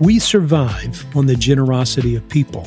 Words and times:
We 0.00 0.18
survive 0.18 1.04
on 1.14 1.26
the 1.26 1.36
generosity 1.36 2.16
of 2.16 2.26
people. 2.30 2.66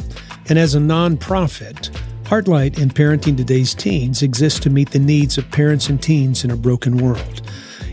And 0.49 0.59
as 0.59 0.75
a 0.75 0.79
nonprofit, 0.79 1.89
Heartlight 2.25 2.79
and 2.79 2.93
Parenting 2.93 3.35
Today's 3.35 3.73
Teens 3.73 4.21
exists 4.21 4.59
to 4.59 4.69
meet 4.69 4.91
the 4.91 4.99
needs 4.99 5.39
of 5.39 5.49
parents 5.49 5.89
and 5.89 5.99
teens 5.99 6.43
in 6.43 6.51
a 6.51 6.55
broken 6.55 6.97
world. 6.97 7.41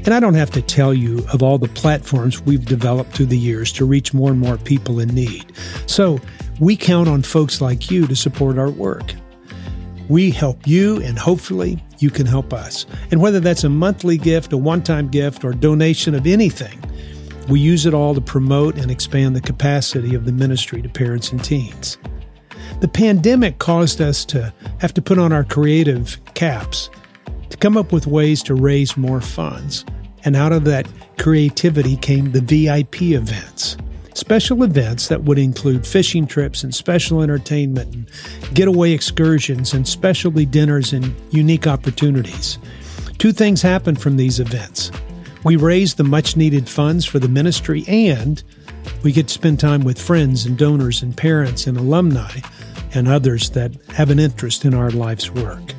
And 0.05 0.13
I 0.13 0.21
don't 0.21 0.35
have 0.35 0.51
to 0.51 0.61
tell 0.61 0.93
you 0.93 1.25
of 1.33 1.43
all 1.43 1.57
the 1.57 1.69
platforms 1.69 2.43
we've 2.43 2.67
developed 2.67 3.13
through 3.13 3.27
the 3.27 3.39
years 3.39 3.73
to 3.73 3.87
reach 3.87 4.13
more 4.13 4.31
and 4.31 4.39
more 4.39 4.59
people 4.59 5.01
in 5.01 5.09
need. 5.09 5.51
So 5.87 6.21
we 6.61 6.77
count 6.77 7.09
on 7.09 7.23
folks 7.23 7.63
like 7.63 7.91
you 7.91 8.07
to 8.09 8.17
support 8.17 8.59
our 8.59 8.71
work. 8.71 9.15
We 10.11 10.31
help 10.31 10.67
you, 10.67 11.01
and 11.03 11.19
hopefully 11.19 11.83
you 11.99 12.11
can 12.11 12.27
help 12.27 12.53
us. 12.53 12.85
And 13.11 13.23
whether 13.23 13.41
that's 13.41 13.65
a 13.65 13.71
monthly 13.71 14.19
gift, 14.19 14.53
a 14.53 14.59
one 14.59 14.83
time 14.83 15.09
gift, 15.09 15.47
or 15.47 15.53
donation 15.53 16.15
of 16.15 16.27
anything, 16.27 16.79
we 17.51 17.59
use 17.59 17.85
it 17.85 17.93
all 17.93 18.15
to 18.15 18.21
promote 18.21 18.77
and 18.77 18.91
expand 18.91 19.35
the 19.35 19.41
capacity 19.41 20.15
of 20.15 20.25
the 20.25 20.33
ministry 20.33 20.81
to 20.81 20.89
parents 20.89 21.33
and 21.33 21.45
teens. 21.45 21.99
The 22.81 22.89
pandemic 22.89 23.59
caused 23.59 24.01
us 24.01 24.25
to 24.27 24.55
have 24.79 24.95
to 24.95 25.03
put 25.03 25.19
on 25.19 25.33
our 25.33 25.45
creative 25.45 26.19
caps 26.35 26.89
to 27.51 27.57
come 27.57 27.77
up 27.77 27.93
with 27.93 28.07
ways 28.07 28.43
to 28.45 28.55
raise 28.55 28.97
more 28.97 29.21
funds. 29.21 29.85
And 30.25 30.37
out 30.37 30.53
of 30.53 30.65
that 30.65 30.89
creativity 31.19 31.97
came 31.97 32.31
the 32.31 32.41
VIP 32.41 33.03
events. 33.03 33.77
Special 34.15 34.63
events 34.63 35.09
that 35.09 35.25
would 35.25 35.39
include 35.39 35.87
fishing 35.87 36.27
trips 36.27 36.63
and 36.63 36.75
special 36.75 37.21
entertainment 37.21 37.95
and 37.95 38.55
getaway 38.55 38.93
excursions 38.93 39.75
and 39.75 39.87
specialty 39.89 40.47
dinners 40.47 40.93
and 40.93 41.15
unique 41.31 41.67
opportunities. 41.67 42.59
Two 43.19 43.33
things 43.33 43.61
happened 43.61 44.01
from 44.01 44.17
these 44.17 44.39
events. 44.41 44.91
We 45.43 45.57
raise 45.57 45.95
the 45.95 46.05
much 46.05 46.37
needed 46.37 46.69
funds 46.69 47.07
for 47.07 47.19
the 47.19 47.29
ministry, 47.29 47.85
and 47.89 48.43
we 49.03 49.13
get 49.13 49.29
to 49.29 49.35
spend 49.35 49.59
time 49.59 49.83
with 49.83 49.99
friends 50.01 50.45
and 50.45 50.59
donors 50.59 51.03
and 51.03 51.17
parents 51.17 51.67
and 51.67 51.79
alumni 51.79 52.41
and 52.93 53.09
others 53.09 53.51
that 53.51 53.73
have 53.93 54.11
an 54.11 54.19
interest 54.19 54.65
in 54.65 54.75
our 54.75 54.91
life's 54.91 55.31
work. 55.31 55.73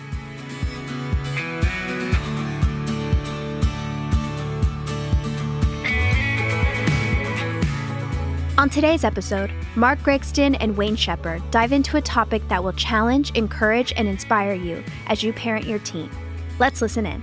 On 8.61 8.69
today's 8.69 9.05
episode, 9.05 9.51
Mark 9.75 10.01
Gregston 10.01 10.55
and 10.61 10.77
Wayne 10.77 10.95
Shepherd 10.95 11.41
dive 11.51 11.73
into 11.73 11.97
a 11.97 12.03
topic 12.03 12.47
that 12.49 12.63
will 12.63 12.75
challenge, 12.75 13.31
encourage, 13.31 13.95
and 13.97 14.07
inspire 14.07 14.53
you 14.53 14.85
as 15.07 15.23
you 15.23 15.33
parent 15.33 15.65
your 15.65 15.79
teen. 15.79 16.11
Let's 16.59 16.83
listen 16.83 17.07
in. 17.07 17.23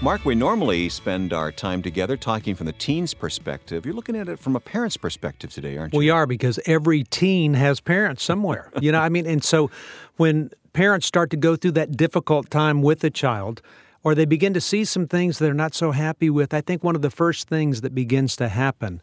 Mark, 0.00 0.24
we 0.24 0.36
normally 0.36 0.88
spend 0.88 1.32
our 1.32 1.50
time 1.50 1.82
together 1.82 2.16
talking 2.16 2.54
from 2.54 2.66
the 2.66 2.72
teen's 2.72 3.14
perspective. 3.14 3.84
You're 3.84 3.96
looking 3.96 4.14
at 4.14 4.28
it 4.28 4.38
from 4.38 4.54
a 4.54 4.60
parent's 4.60 4.96
perspective 4.96 5.52
today, 5.52 5.76
aren't 5.76 5.92
you? 5.92 5.98
We 5.98 6.08
are 6.08 6.24
because 6.24 6.60
every 6.66 7.02
teen 7.02 7.54
has 7.54 7.80
parents 7.80 8.22
somewhere. 8.22 8.70
you 8.80 8.92
know, 8.92 9.00
I 9.00 9.08
mean, 9.08 9.26
and 9.26 9.42
so 9.42 9.72
when 10.16 10.50
parents 10.72 11.04
start 11.04 11.30
to 11.30 11.36
go 11.36 11.56
through 11.56 11.72
that 11.72 11.96
difficult 11.96 12.48
time 12.48 12.80
with 12.80 13.02
a 13.02 13.10
child, 13.10 13.60
or 14.04 14.14
they 14.14 14.24
begin 14.24 14.54
to 14.54 14.60
see 14.60 14.84
some 14.84 15.08
things 15.08 15.40
they're 15.40 15.52
not 15.52 15.74
so 15.74 15.90
happy 15.90 16.30
with, 16.30 16.54
I 16.54 16.60
think 16.60 16.84
one 16.84 16.94
of 16.94 17.02
the 17.02 17.10
first 17.10 17.48
things 17.48 17.80
that 17.80 17.92
begins 17.92 18.36
to 18.36 18.48
happen 18.48 19.02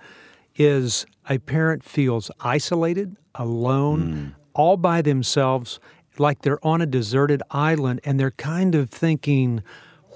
is 0.55 1.05
a 1.29 1.39
parent 1.39 1.83
feels 1.83 2.31
isolated, 2.39 3.17
alone, 3.35 4.13
mm. 4.13 4.35
all 4.53 4.77
by 4.77 5.01
themselves, 5.01 5.77
like 6.17 6.43
they're 6.43 6.65
on 6.65 6.79
a 6.79 6.85
deserted 6.85 7.43
island, 7.51 7.99
and 8.05 8.17
they're 8.17 8.31
kind 8.31 8.75
of 8.75 8.89
thinking, 8.89 9.61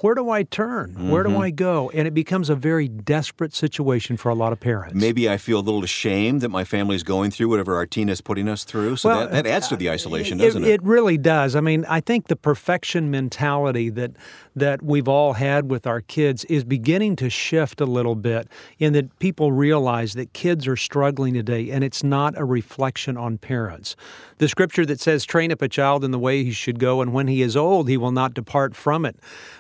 where 0.02 0.16
do 0.16 0.30
I 0.30 0.44
turn? 0.44 0.92
Mm-hmm. 0.92 1.10
Where 1.10 1.24
do 1.24 1.30
mm-hmm. 1.30 1.42
I 1.42 1.52
go? 1.52 1.90
And 1.94 2.08
it 2.08 2.14
becomes 2.14 2.50
a 2.50 2.56
very 2.56 2.88
desperate 2.88 3.54
situation 3.54 4.18
for 4.18 4.30
a 4.30 4.36
lot 4.36 4.54
of 4.54 4.60
parents. 4.60 4.96
Maybe 4.96 5.30
I 5.30 5.38
feel 5.38 5.60
a 5.60 5.62
little 5.62 5.84
ashamed 5.84 6.42
that 6.42 6.50
my 6.50 6.64
family 6.64 6.96
is 6.96 7.04
going 7.04 7.32
through 7.32 7.50
whatever 7.50 7.86
is 7.92 8.22
putting 8.22 8.48
us 8.48 8.64
through. 8.64 8.96
So 8.98 9.10
well, 9.10 9.20
that, 9.22 9.32
that, 9.32 9.48
adds 9.48 9.68
to 9.70 9.76
the 9.76 9.90
isolation, 9.90 10.38
doesn't 10.38 10.64
it? 10.64 10.70
It 10.70 10.84
really 10.84 11.18
does. 11.18 11.56
I 11.56 11.62
mean, 11.62 11.86
I 11.86 12.02
think 12.02 12.28
the 12.28 12.36
perfection 12.36 13.12
mentality 13.12 13.90
that 13.90 14.12
that 14.60 14.82
we've 14.82 15.08
all 15.08 15.34
had 15.34 15.70
with 15.70 15.88
our 15.88 16.02
kids 16.02 16.46
is 16.46 16.64
beginning 16.64 17.16
to 17.18 17.30
shift 17.30 17.82
a 17.82 17.86
little 17.86 18.16
bit 18.16 18.48
in 18.78 18.94
that 18.94 19.18
people 19.20 19.52
realize 19.52 20.14
that 20.14 20.34
kids 20.34 20.68
are 20.68 20.76
struggling 20.76 21.34
today 21.34 21.70
and 21.72 21.84
it's 21.84 22.04
not 22.04 22.38
a 22.38 22.46
reflection 22.46 23.18
on 23.18 23.38
parents. 23.38 23.96
The 24.38 24.48
scripture 24.48 24.86
that 24.86 25.00
says, 25.00 25.26
train 25.26 25.52
up 25.52 25.62
a 25.62 25.68
child 25.68 26.04
in 26.04 26.12
the 26.12 26.20
way 26.20 26.44
he 26.44 26.52
should 26.52 26.80
go, 26.80 27.02
and 27.02 27.14
when 27.14 27.28
he 27.28 27.42
is 27.42 27.58
old, 27.58 27.90
he 27.90 27.98
will 27.98 28.12
not 28.12 28.34
depart 28.34 28.76
from 28.76 29.06
it, 29.06 29.18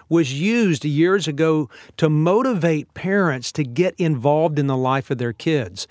was 0.07 0.39
used 0.39 0.85
years 0.85 1.27
ago 1.27 1.69
to 1.97 2.09
motivate 2.09 2.93
parents 2.93 3.51
to 3.53 3.63
get 3.63 3.93
involved 3.97 4.57
in 4.57 4.67
the 4.67 4.77
life 4.77 5.11
of 5.11 5.17
their 5.17 5.33
kids. 5.33 5.87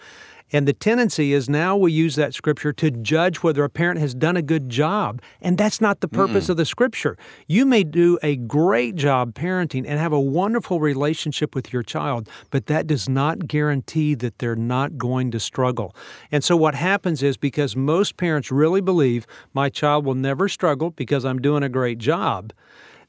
And 0.52 0.66
the 0.66 0.72
tendency 0.72 1.32
is 1.32 1.48
now 1.48 1.76
we 1.76 1.92
use 1.92 2.14
that 2.16 2.34
scripture 2.34 2.72
to 2.74 2.90
judge 2.90 3.42
whether 3.42 3.64
a 3.64 3.68
parent 3.68 4.00
has 4.00 4.14
done 4.14 4.36
a 4.36 4.42
good 4.42 4.68
job. 4.68 5.20
And 5.40 5.58
that's 5.58 5.80
not 5.80 6.00
the 6.00 6.08
purpose 6.08 6.46
Mm-mm. 6.46 6.50
of 6.50 6.56
the 6.56 6.64
scripture. 6.64 7.16
You 7.46 7.66
may 7.66 7.84
do 7.84 8.18
a 8.22 8.36
great 8.36 8.94
job 8.94 9.34
parenting 9.34 9.84
and 9.86 9.98
have 9.98 10.12
a 10.12 10.20
wonderful 10.20 10.80
relationship 10.80 11.54
with 11.54 11.72
your 11.72 11.82
child, 11.82 12.28
but 12.50 12.66
that 12.66 12.86
does 12.86 13.08
not 13.08 13.46
guarantee 13.46 14.14
that 14.14 14.38
they're 14.38 14.56
not 14.56 14.96
going 14.96 15.30
to 15.32 15.40
struggle. 15.40 15.94
And 16.32 16.42
so 16.42 16.56
what 16.56 16.74
happens 16.74 17.22
is 17.22 17.36
because 17.36 17.76
most 17.76 18.16
parents 18.16 18.50
really 18.50 18.80
believe 18.80 19.26
my 19.52 19.68
child 19.68 20.04
will 20.04 20.14
never 20.14 20.48
struggle 20.48 20.90
because 20.90 21.24
I'm 21.24 21.40
doing 21.40 21.62
a 21.62 21.68
great 21.68 21.98
job 21.98 22.52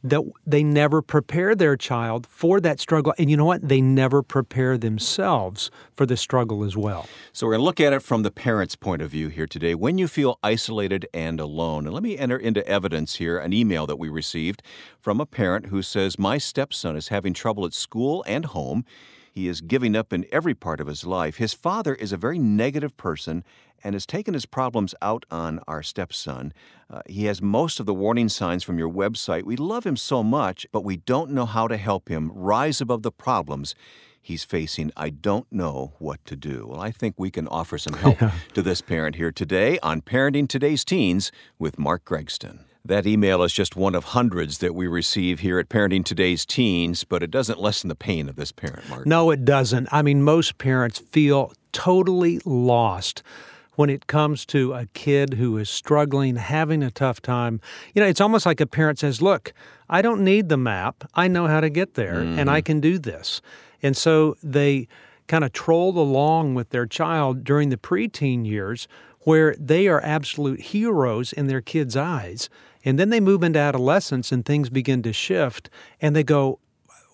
that 0.04 0.22
they 0.46 0.64
never 0.64 1.02
prepare 1.02 1.56
their 1.56 1.76
child 1.76 2.26
for 2.28 2.60
that 2.62 2.80
struggle. 2.80 3.14
And 3.18 3.30
you 3.30 3.36
know 3.36 3.46
what? 3.46 3.68
They 3.68 3.82
never 3.82 4.22
prepare 4.22 4.78
themselves 4.78 5.70
for 5.96 6.06
the 6.06 6.16
struggle 6.16 6.64
as 6.64 6.78
well. 6.78 7.08
So 7.34 7.46
we're 7.48 7.54
going 7.54 7.62
to 7.62 7.66
look 7.66 7.80
at 7.82 7.94
it 7.94 8.02
from 8.02 8.24
the 8.24 8.32
parent's 8.32 8.76
point 8.76 9.02
of 9.02 9.12
view 9.12 9.28
here 9.28 9.48
today. 9.48 9.76
When 9.76 9.98
you 9.98 10.08
feel 10.08 10.40
isolated 10.42 11.08
and 11.14 11.40
alone, 11.40 11.86
and 11.86 11.94
let 11.94 12.04
me 12.04 12.18
enter 12.18 12.38
into 12.38 12.66
evidence 12.68 13.16
here 13.16 13.38
an 13.38 13.52
email 13.52 13.86
that 13.88 13.98
we 13.98 14.08
received 14.08 14.64
from 15.02 15.20
a 15.20 15.26
parent 15.26 15.68
who 15.68 15.82
says, 15.82 16.18
My 16.18 16.38
stepson 16.38 16.96
is 16.96 17.10
having 17.10 17.34
trouble 17.34 17.66
at 17.66 17.74
school 17.74 18.24
and 18.28 18.46
home. 18.46 18.86
He 19.32 19.48
is 19.48 19.62
giving 19.62 19.96
up 19.96 20.12
in 20.14 20.26
every 20.32 20.54
part 20.54 20.80
of 20.80 20.88
his 20.88 21.06
life. 21.06 21.38
His 21.38 21.54
father 21.54 21.96
is 21.96 22.12
a 22.12 22.18
very 22.18 22.40
negative 22.40 22.98
person 22.98 23.44
and 23.84 23.96
has 23.96 24.06
taken 24.06 24.34
his 24.34 24.46
problems 24.46 24.94
out 25.02 25.26
on 25.32 25.60
our 25.68 25.82
stepson. 25.82 26.54
Uh, 26.90 27.02
he 27.08 27.26
has 27.26 27.42
most 27.42 27.80
of 27.80 27.86
the 27.86 27.94
warning 27.94 28.30
signs 28.30 28.64
from 28.64 28.78
your 28.78 28.90
website. 28.90 29.44
We 29.44 29.56
love 29.56 29.86
him 29.86 29.96
so 29.96 30.24
much, 30.24 30.68
but 30.72 30.84
we 30.84 30.98
don't 30.98 31.32
know 31.32 31.46
how 31.46 31.68
to 31.68 31.78
help 31.78 32.10
him 32.10 32.32
rise 32.34 32.82
above 32.82 33.04
the 33.04 33.12
problems 33.12 33.76
he's 34.22 34.44
facing. 34.44 34.92
I 34.98 35.10
don't 35.10 35.52
know 35.52 35.94
what 36.00 36.24
to 36.26 36.36
do. 36.36 36.68
Well, 36.70 36.82
I 36.82 36.92
think 36.92 37.16
we 37.18 37.32
can 37.32 37.48
offer 37.48 37.78
some 37.78 37.94
help 37.94 38.20
to 38.54 38.62
this 38.62 38.82
parent 38.82 39.16
here 39.16 39.32
today 39.32 39.80
on 39.80 40.02
Parenting 40.02 40.48
Today's 40.48 40.84
Teens 40.84 41.32
with 41.58 41.80
Mark 41.80 42.06
Gregston. 42.06 42.60
That 42.86 43.06
email 43.06 43.44
is 43.44 43.54
just 43.54 43.76
one 43.76 43.94
of 43.94 44.06
hundreds 44.06 44.60
that 44.60 44.74
we 44.74 44.88
receive 44.88 45.42
here 45.42 45.60
at 45.60 45.70
Parenting 45.70 46.04
Today's 46.04 46.46
Teens, 46.46 47.04
but 47.04 47.22
it 47.22 47.30
doesn't 47.30 47.60
lessen 47.60 47.90
the 47.90 47.96
pain 47.96 48.30
of 48.30 48.36
this 48.36 48.52
parent, 48.52 48.88
Mark. 48.90 49.06
No, 49.06 49.32
it 49.32 49.44
doesn't. 49.44 49.90
I 49.92 50.02
mean, 50.02 50.24
most 50.24 50.58
parents 50.58 51.00
feel 51.00 51.54
totally 51.72 52.40
lost 52.46 53.22
when 53.76 53.90
it 53.90 54.08
comes 54.08 54.46
to 54.46 54.74
a 54.74 54.88
kid 54.88 55.36
who 55.36 55.58
is 55.58 55.70
struggling, 55.70 56.36
having 56.36 56.84
a 56.84 56.92
tough 56.92 57.22
time. 57.22 57.62
You 57.94 58.02
know, 58.02 58.08
it's 58.08 58.22
almost 58.22 58.46
like 58.46 58.60
a 58.60 58.66
parent 58.66 59.00
says, 59.00 59.22
Look, 59.22 59.54
I 59.90 60.02
don't 60.02 60.24
need 60.24 60.50
the 60.50 60.58
map. 60.58 61.10
I 61.16 61.28
know 61.28 61.48
how 61.48 61.62
to 61.62 61.70
get 61.70 61.94
there 61.94 62.16
mm-hmm. 62.16 62.40
and 62.40 62.50
I 62.50 62.60
mm-hmm. 62.60 62.66
can 62.66 62.80
do 62.82 62.98
this. 62.98 63.42
And 63.82 63.96
so 63.96 64.36
they 64.44 64.88
kind 65.30 65.46
of 65.46 65.54
trolled 65.54 65.96
along 65.96 66.56
with 66.56 66.72
their 66.72 66.86
child 66.86 67.46
during 67.46 67.70
the 67.70 67.78
preteen 67.78 68.46
years 68.46 68.88
where 69.22 69.56
they 69.60 69.88
are 69.88 70.02
absolute 70.04 70.60
heroes 70.60 71.32
in 71.32 71.48
their 71.48 71.62
kids' 71.62 71.96
eyes. 71.96 72.50
And 72.84 72.98
then 72.98 73.12
they 73.12 73.20
move 73.20 73.44
into 73.44 73.60
adolescence 73.60 74.32
and 74.32 74.44
things 74.44 74.70
begin 74.70 75.04
to 75.04 75.14
shift 75.14 75.70
and 76.02 76.16
they 76.16 76.24
go, 76.24 76.60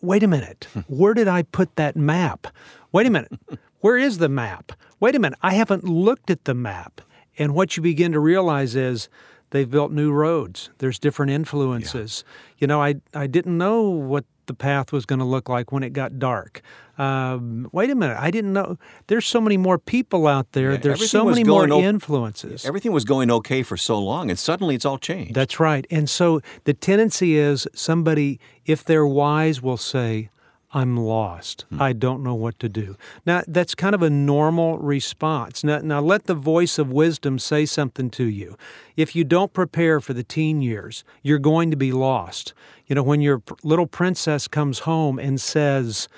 wait 0.01 0.23
a 0.23 0.27
minute, 0.27 0.67
hmm. 0.73 0.79
where 0.87 1.13
did 1.13 1.27
I 1.27 1.43
put 1.43 1.75
that 1.75 1.95
map? 1.95 2.47
Wait 2.91 3.05
a 3.05 3.09
minute, 3.09 3.33
where 3.81 3.97
is 3.97 4.17
the 4.17 4.29
map? 4.29 4.71
Wait 4.99 5.15
a 5.15 5.19
minute, 5.19 5.37
I 5.41 5.53
haven't 5.53 5.83
looked 5.83 6.29
at 6.29 6.45
the 6.45 6.53
map. 6.53 7.01
And 7.37 7.53
what 7.53 7.75
you 7.75 7.83
begin 7.83 8.13
to 8.13 8.19
realize 8.19 8.75
is 8.75 9.09
they've 9.49 9.69
built 9.69 9.91
new 9.91 10.13
roads. 10.13 10.69
There's 10.77 10.99
different 10.99 11.33
influences. 11.33 12.23
Yeah. 12.25 12.55
You 12.59 12.67
know, 12.67 12.81
I, 12.81 12.95
I 13.13 13.27
didn't 13.27 13.57
know 13.57 13.89
what 13.89 14.23
the 14.47 14.53
path 14.53 14.91
was 14.91 15.05
going 15.05 15.19
to 15.19 15.25
look 15.25 15.49
like 15.49 15.71
when 15.71 15.83
it 15.83 15.93
got 15.93 16.19
dark. 16.19 16.61
Um, 16.97 17.67
wait 17.73 17.89
a 17.89 17.95
minute, 17.95 18.17
I 18.19 18.31
didn't 18.31 18.53
know. 18.53 18.77
There's 19.07 19.25
so 19.25 19.41
many 19.41 19.57
more 19.57 19.77
people 19.77 20.27
out 20.27 20.53
there. 20.53 20.71
Yeah, 20.73 20.77
There's 20.77 21.09
so 21.11 21.25
many 21.25 21.43
more 21.43 21.69
o- 21.71 21.81
influences. 21.81 22.65
Everything 22.65 22.93
was 22.93 23.03
going 23.03 23.29
okay 23.31 23.63
for 23.63 23.75
so 23.75 23.99
long, 23.99 24.29
and 24.29 24.39
suddenly 24.39 24.75
it's 24.75 24.85
all 24.85 24.97
changed. 24.97 25.33
That's 25.33 25.59
right. 25.59 25.85
And 25.91 26.09
so 26.09 26.41
the 26.63 26.73
tendency 26.73 27.37
is 27.37 27.67
somebody, 27.73 28.39
if 28.65 28.83
they're 28.83 29.05
wise, 29.07 29.61
will 29.61 29.77
say, 29.77 30.29
I'm 30.75 30.97
lost. 30.97 31.63
Hmm. 31.69 31.81
I 31.81 31.93
don't 31.93 32.21
know 32.21 32.35
what 32.35 32.59
to 32.59 32.67
do. 32.67 32.97
Now, 33.25 33.43
that's 33.47 33.73
kind 33.73 33.95
of 33.95 34.01
a 34.01 34.09
normal 34.09 34.77
response. 34.77 35.63
Now, 35.63 35.79
now, 35.79 36.01
let 36.01 36.25
the 36.25 36.33
voice 36.33 36.77
of 36.77 36.91
wisdom 36.91 37.39
say 37.39 37.65
something 37.65 38.09
to 38.11 38.25
you. 38.25 38.57
If 38.97 39.15
you 39.15 39.23
don't 39.23 39.53
prepare 39.53 40.01
for 40.01 40.13
the 40.13 40.23
teen 40.23 40.61
years, 40.61 41.05
you're 41.23 41.39
going 41.39 41.71
to 41.71 41.77
be 41.77 41.93
lost. 41.93 42.53
You 42.87 42.95
know, 42.95 43.03
when 43.03 43.21
your 43.21 43.41
little 43.63 43.87
princess 43.87 44.49
comes 44.49 44.79
home 44.79 45.17
and 45.17 45.39
says, 45.39 46.09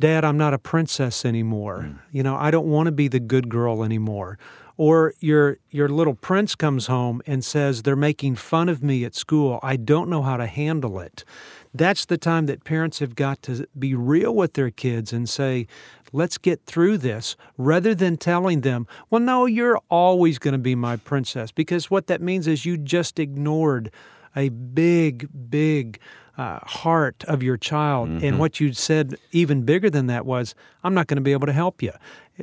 Dad, 0.00 0.24
I'm 0.24 0.38
not 0.38 0.54
a 0.54 0.58
princess 0.58 1.26
anymore. 1.26 1.82
Hmm. 1.82 1.96
You 2.10 2.22
know, 2.22 2.36
I 2.36 2.50
don't 2.50 2.66
want 2.66 2.86
to 2.86 2.92
be 2.92 3.08
the 3.08 3.20
good 3.20 3.50
girl 3.50 3.84
anymore. 3.84 4.38
Or 4.76 5.14
your 5.20 5.58
your 5.70 5.88
little 5.88 6.14
prince 6.14 6.54
comes 6.54 6.86
home 6.86 7.22
and 7.26 7.44
says 7.44 7.82
they're 7.82 7.94
making 7.94 8.36
fun 8.36 8.68
of 8.68 8.82
me 8.82 9.04
at 9.04 9.14
school. 9.14 9.60
I 9.62 9.76
don't 9.76 10.10
know 10.10 10.22
how 10.22 10.36
to 10.36 10.46
handle 10.46 10.98
it 11.00 11.24
that's 11.74 12.04
the 12.04 12.16
time 12.16 12.46
that 12.46 12.62
parents 12.62 13.00
have 13.00 13.16
got 13.16 13.42
to 13.42 13.66
be 13.76 13.94
real 13.94 14.34
with 14.34 14.54
their 14.54 14.70
kids 14.70 15.12
and 15.12 15.28
say, 15.28 15.66
let's 16.12 16.38
get 16.38 16.64
through 16.64 16.98
this, 16.98 17.36
rather 17.58 17.94
than 17.94 18.16
telling 18.16 18.60
them, 18.60 18.86
well, 19.10 19.20
no, 19.20 19.44
you're 19.44 19.80
always 19.90 20.38
going 20.38 20.52
to 20.52 20.58
be 20.58 20.76
my 20.76 20.96
princess. 20.96 21.50
Because 21.50 21.90
what 21.90 22.06
that 22.06 22.22
means 22.22 22.46
is 22.46 22.64
you 22.64 22.78
just 22.78 23.18
ignored 23.18 23.90
a 24.36 24.50
big, 24.50 25.28
big 25.50 25.98
uh, 26.36 26.58
heart 26.62 27.24
of 27.28 27.42
your 27.42 27.56
child. 27.56 28.08
Mm-hmm. 28.08 28.24
And 28.24 28.38
what 28.38 28.60
you 28.60 28.72
said, 28.72 29.16
even 29.32 29.62
bigger 29.62 29.90
than 29.90 30.06
that, 30.08 30.26
was, 30.26 30.54
I'm 30.82 30.94
not 30.94 31.06
going 31.06 31.16
to 31.16 31.22
be 31.22 31.32
able 31.32 31.46
to 31.46 31.52
help 31.52 31.82
you 31.82 31.92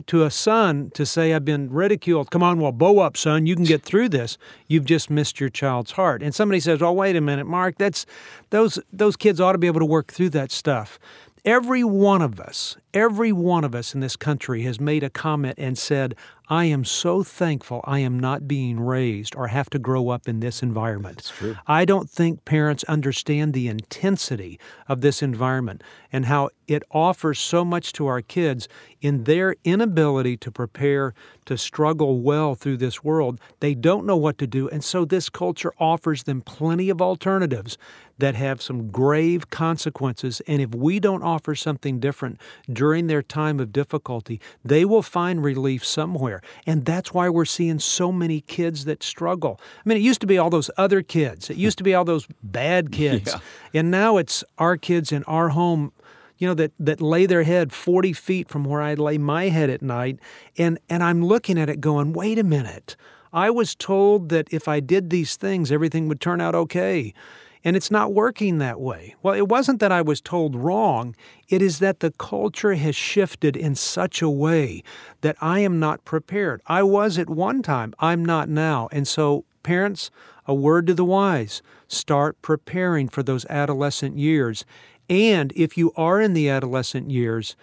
to 0.08 0.24
a 0.24 0.32
son 0.32 0.90
to 0.92 1.06
say, 1.06 1.34
I've 1.34 1.44
been 1.44 1.70
ridiculed, 1.70 2.32
come 2.32 2.44
on, 2.44 2.60
well, 2.60 2.72
bow 2.72 3.00
up, 3.00 3.18
son, 3.18 3.46
you 3.46 3.56
can 3.56 3.66
get 3.66 3.84
through 3.84 4.10
this, 4.10 4.38
you've 4.68 4.86
just 4.86 5.10
missed 5.10 5.40
your 5.40 5.50
child's 5.50 5.92
heart. 5.92 6.24
And 6.24 6.34
somebody 6.34 6.60
says, 6.60 6.82
Oh, 6.82 6.94
wait 6.94 7.16
a 7.16 7.22
minute, 7.22 7.46
Mark, 7.46 7.78
that's 7.78 8.06
those 8.52 8.80
those 8.94 9.16
kids 9.16 9.42
ought 9.42 9.52
to 9.52 9.58
be 9.58 9.68
able 9.68 9.82
to 9.82 9.86
work 9.86 10.12
through 10.12 10.30
that 10.30 10.52
stuff. 10.52 10.98
Every 11.44 11.84
one 11.84 12.22
of 12.22 12.40
us, 12.40 12.78
every 12.94 13.32
one 13.32 13.64
of 13.64 13.74
us 13.74 13.96
in 13.96 14.00
this 14.00 14.16
country 14.16 14.62
has 14.62 14.80
made 14.80 15.04
a 15.04 15.10
comment 15.10 15.56
and 15.58 15.76
said, 15.76 16.16
I 16.52 16.66
am 16.66 16.84
so 16.84 17.24
thankful 17.24 17.80
I 17.86 18.00
am 18.00 18.20
not 18.20 18.46
being 18.46 18.78
raised 18.78 19.38
or 19.38 19.48
have 19.48 19.70
to 19.70 19.80
grow 19.80 20.10
up 20.10 20.28
in 20.28 20.42
this 20.42 20.62
environment. 20.62 21.16
That's 21.16 21.30
true. 21.30 21.56
I 21.66 21.86
don't 21.86 22.10
think 22.10 22.44
parents 22.44 22.84
understand 22.90 23.54
the 23.54 23.70
intensity 23.70 24.60
of 24.90 25.00
this 25.00 25.24
environment 25.24 25.82
and 26.12 26.26
how 26.26 26.50
it 26.68 26.84
offers 26.92 27.40
so 27.40 27.64
much 27.64 27.94
to 27.94 28.08
our 28.08 28.22
kids 28.22 28.68
in 29.00 29.24
their 29.24 29.56
inability 29.64 30.36
to 30.38 30.52
prepare 30.52 31.14
to 31.46 31.58
struggle 31.58 32.20
well 32.20 32.56
through 32.56 32.78
this 32.78 33.04
world. 33.04 33.40
They 33.62 33.74
don't 33.74 34.06
know 34.06 34.18
what 34.18 34.38
to 34.40 34.48
do, 34.48 34.70
and 34.70 34.84
so 34.84 35.06
this 35.06 35.30
culture 35.30 35.74
offers 35.80 36.24
them 36.24 36.42
plenty 36.42 36.90
of 36.90 37.02
alternatives 37.02 37.78
that 38.20 38.36
have 38.36 38.62
some 38.62 38.90
grave 38.92 39.50
consequences. 39.50 40.42
And 40.48 40.62
if 40.62 40.76
we 40.76 41.00
don't 41.00 41.24
offer 41.24 41.56
something 41.56 42.00
different 42.00 42.40
during 42.72 43.08
their 43.08 43.24
time 43.24 43.60
of 43.60 43.74
difficulty, 43.74 44.40
they 44.64 44.86
will 44.86 45.02
find 45.02 45.44
relief 45.44 45.84
somewhere. 45.84 46.41
And 46.66 46.86
that's 46.86 47.14
why 47.14 47.30
we're 47.30 47.46
seeing 47.46 47.80
so 47.80 48.12
many 48.12 48.42
kids 48.42 48.86
that 48.86 49.04
struggle. 49.04 49.60
I 49.86 49.90
mean, 49.90 49.98
it 49.98 50.02
used 50.02 50.22
to 50.22 50.28
be 50.28 50.38
all 50.38 50.50
those 50.50 50.70
other 50.78 51.02
kids, 51.02 51.50
it 51.50 51.58
used 51.58 51.78
to 51.78 51.84
be 51.84 51.94
all 51.94 52.06
those 52.06 52.28
bad 52.44 52.92
kids. 53.02 53.34
Yeah. 53.34 53.80
And 53.80 53.92
now 53.92 54.18
it's 54.18 54.44
our 54.58 54.78
kids 54.78 55.12
in 55.12 55.24
our 55.26 55.50
home 55.50 55.94
you 56.38 56.48
know, 56.48 56.56
that, 56.56 56.72
that 56.80 57.00
lay 57.00 57.28
their 57.28 57.44
head 57.44 57.72
40 57.72 58.14
feet 58.14 58.50
from 58.50 58.64
where 58.64 58.82
I 58.82 58.96
lay 58.96 59.20
my 59.20 59.50
head 59.50 59.70
at 59.70 59.84
night. 59.84 60.18
And, 60.58 60.80
and 60.90 61.04
I'm 61.04 61.24
looking 61.24 61.60
at 61.60 61.70
it 61.70 61.80
going, 61.80 62.14
wait 62.14 62.40
a 62.40 62.44
minute. 62.44 62.96
I 63.32 63.52
was 63.52 63.76
told 63.76 64.30
that 64.30 64.52
if 64.52 64.68
I 64.68 64.80
did 64.80 65.12
these 65.12 65.36
things, 65.36 65.72
everything 65.72 66.08
would 66.08 66.20
turn 66.20 66.42
out 66.42 66.56
okay. 66.56 67.14
And 67.64 67.76
it's 67.76 67.92
not 67.92 68.14
working 68.14 68.58
that 68.58 68.80
way. 68.80 69.16
Well, 69.22 69.36
it 69.36 69.48
wasn't 69.48 69.80
that 69.80 69.92
I 69.92 70.02
was 70.02 70.20
told 70.20 70.56
wrong. 70.56 71.16
It 71.48 71.62
is 71.62 71.80
that 71.80 72.00
the 72.00 72.12
culture 72.12 72.74
has 72.74 72.96
shifted 72.96 73.56
in 73.56 73.76
such 73.76 74.22
a 74.22 74.30
way 74.30 74.84
that 75.22 75.36
I 75.42 75.60
am 75.60 75.80
not 75.80 76.04
prepared. 76.04 76.62
I 76.66 76.84
was 76.84 77.18
at 77.18 77.30
one 77.30 77.62
time, 77.62 77.94
I'm 78.00 78.26
not 78.26 78.50
now. 78.50 78.90
And 78.92 79.08
so, 79.08 79.46
parents, 79.64 80.10
a 80.48 80.56
word 80.56 80.88
to 80.88 80.94
the 80.96 81.06
wise 81.06 81.62
start 81.88 82.42
preparing 82.42 83.10
for 83.10 83.22
those 83.22 83.46
adolescent 83.46 84.18
years 84.18 84.66
and 85.12 85.52
if 85.58 85.78
you 85.78 85.92
are 85.98 86.22
in 86.22 86.32
the 86.32 86.48
adolescent 86.48 87.12
years, 87.12 87.58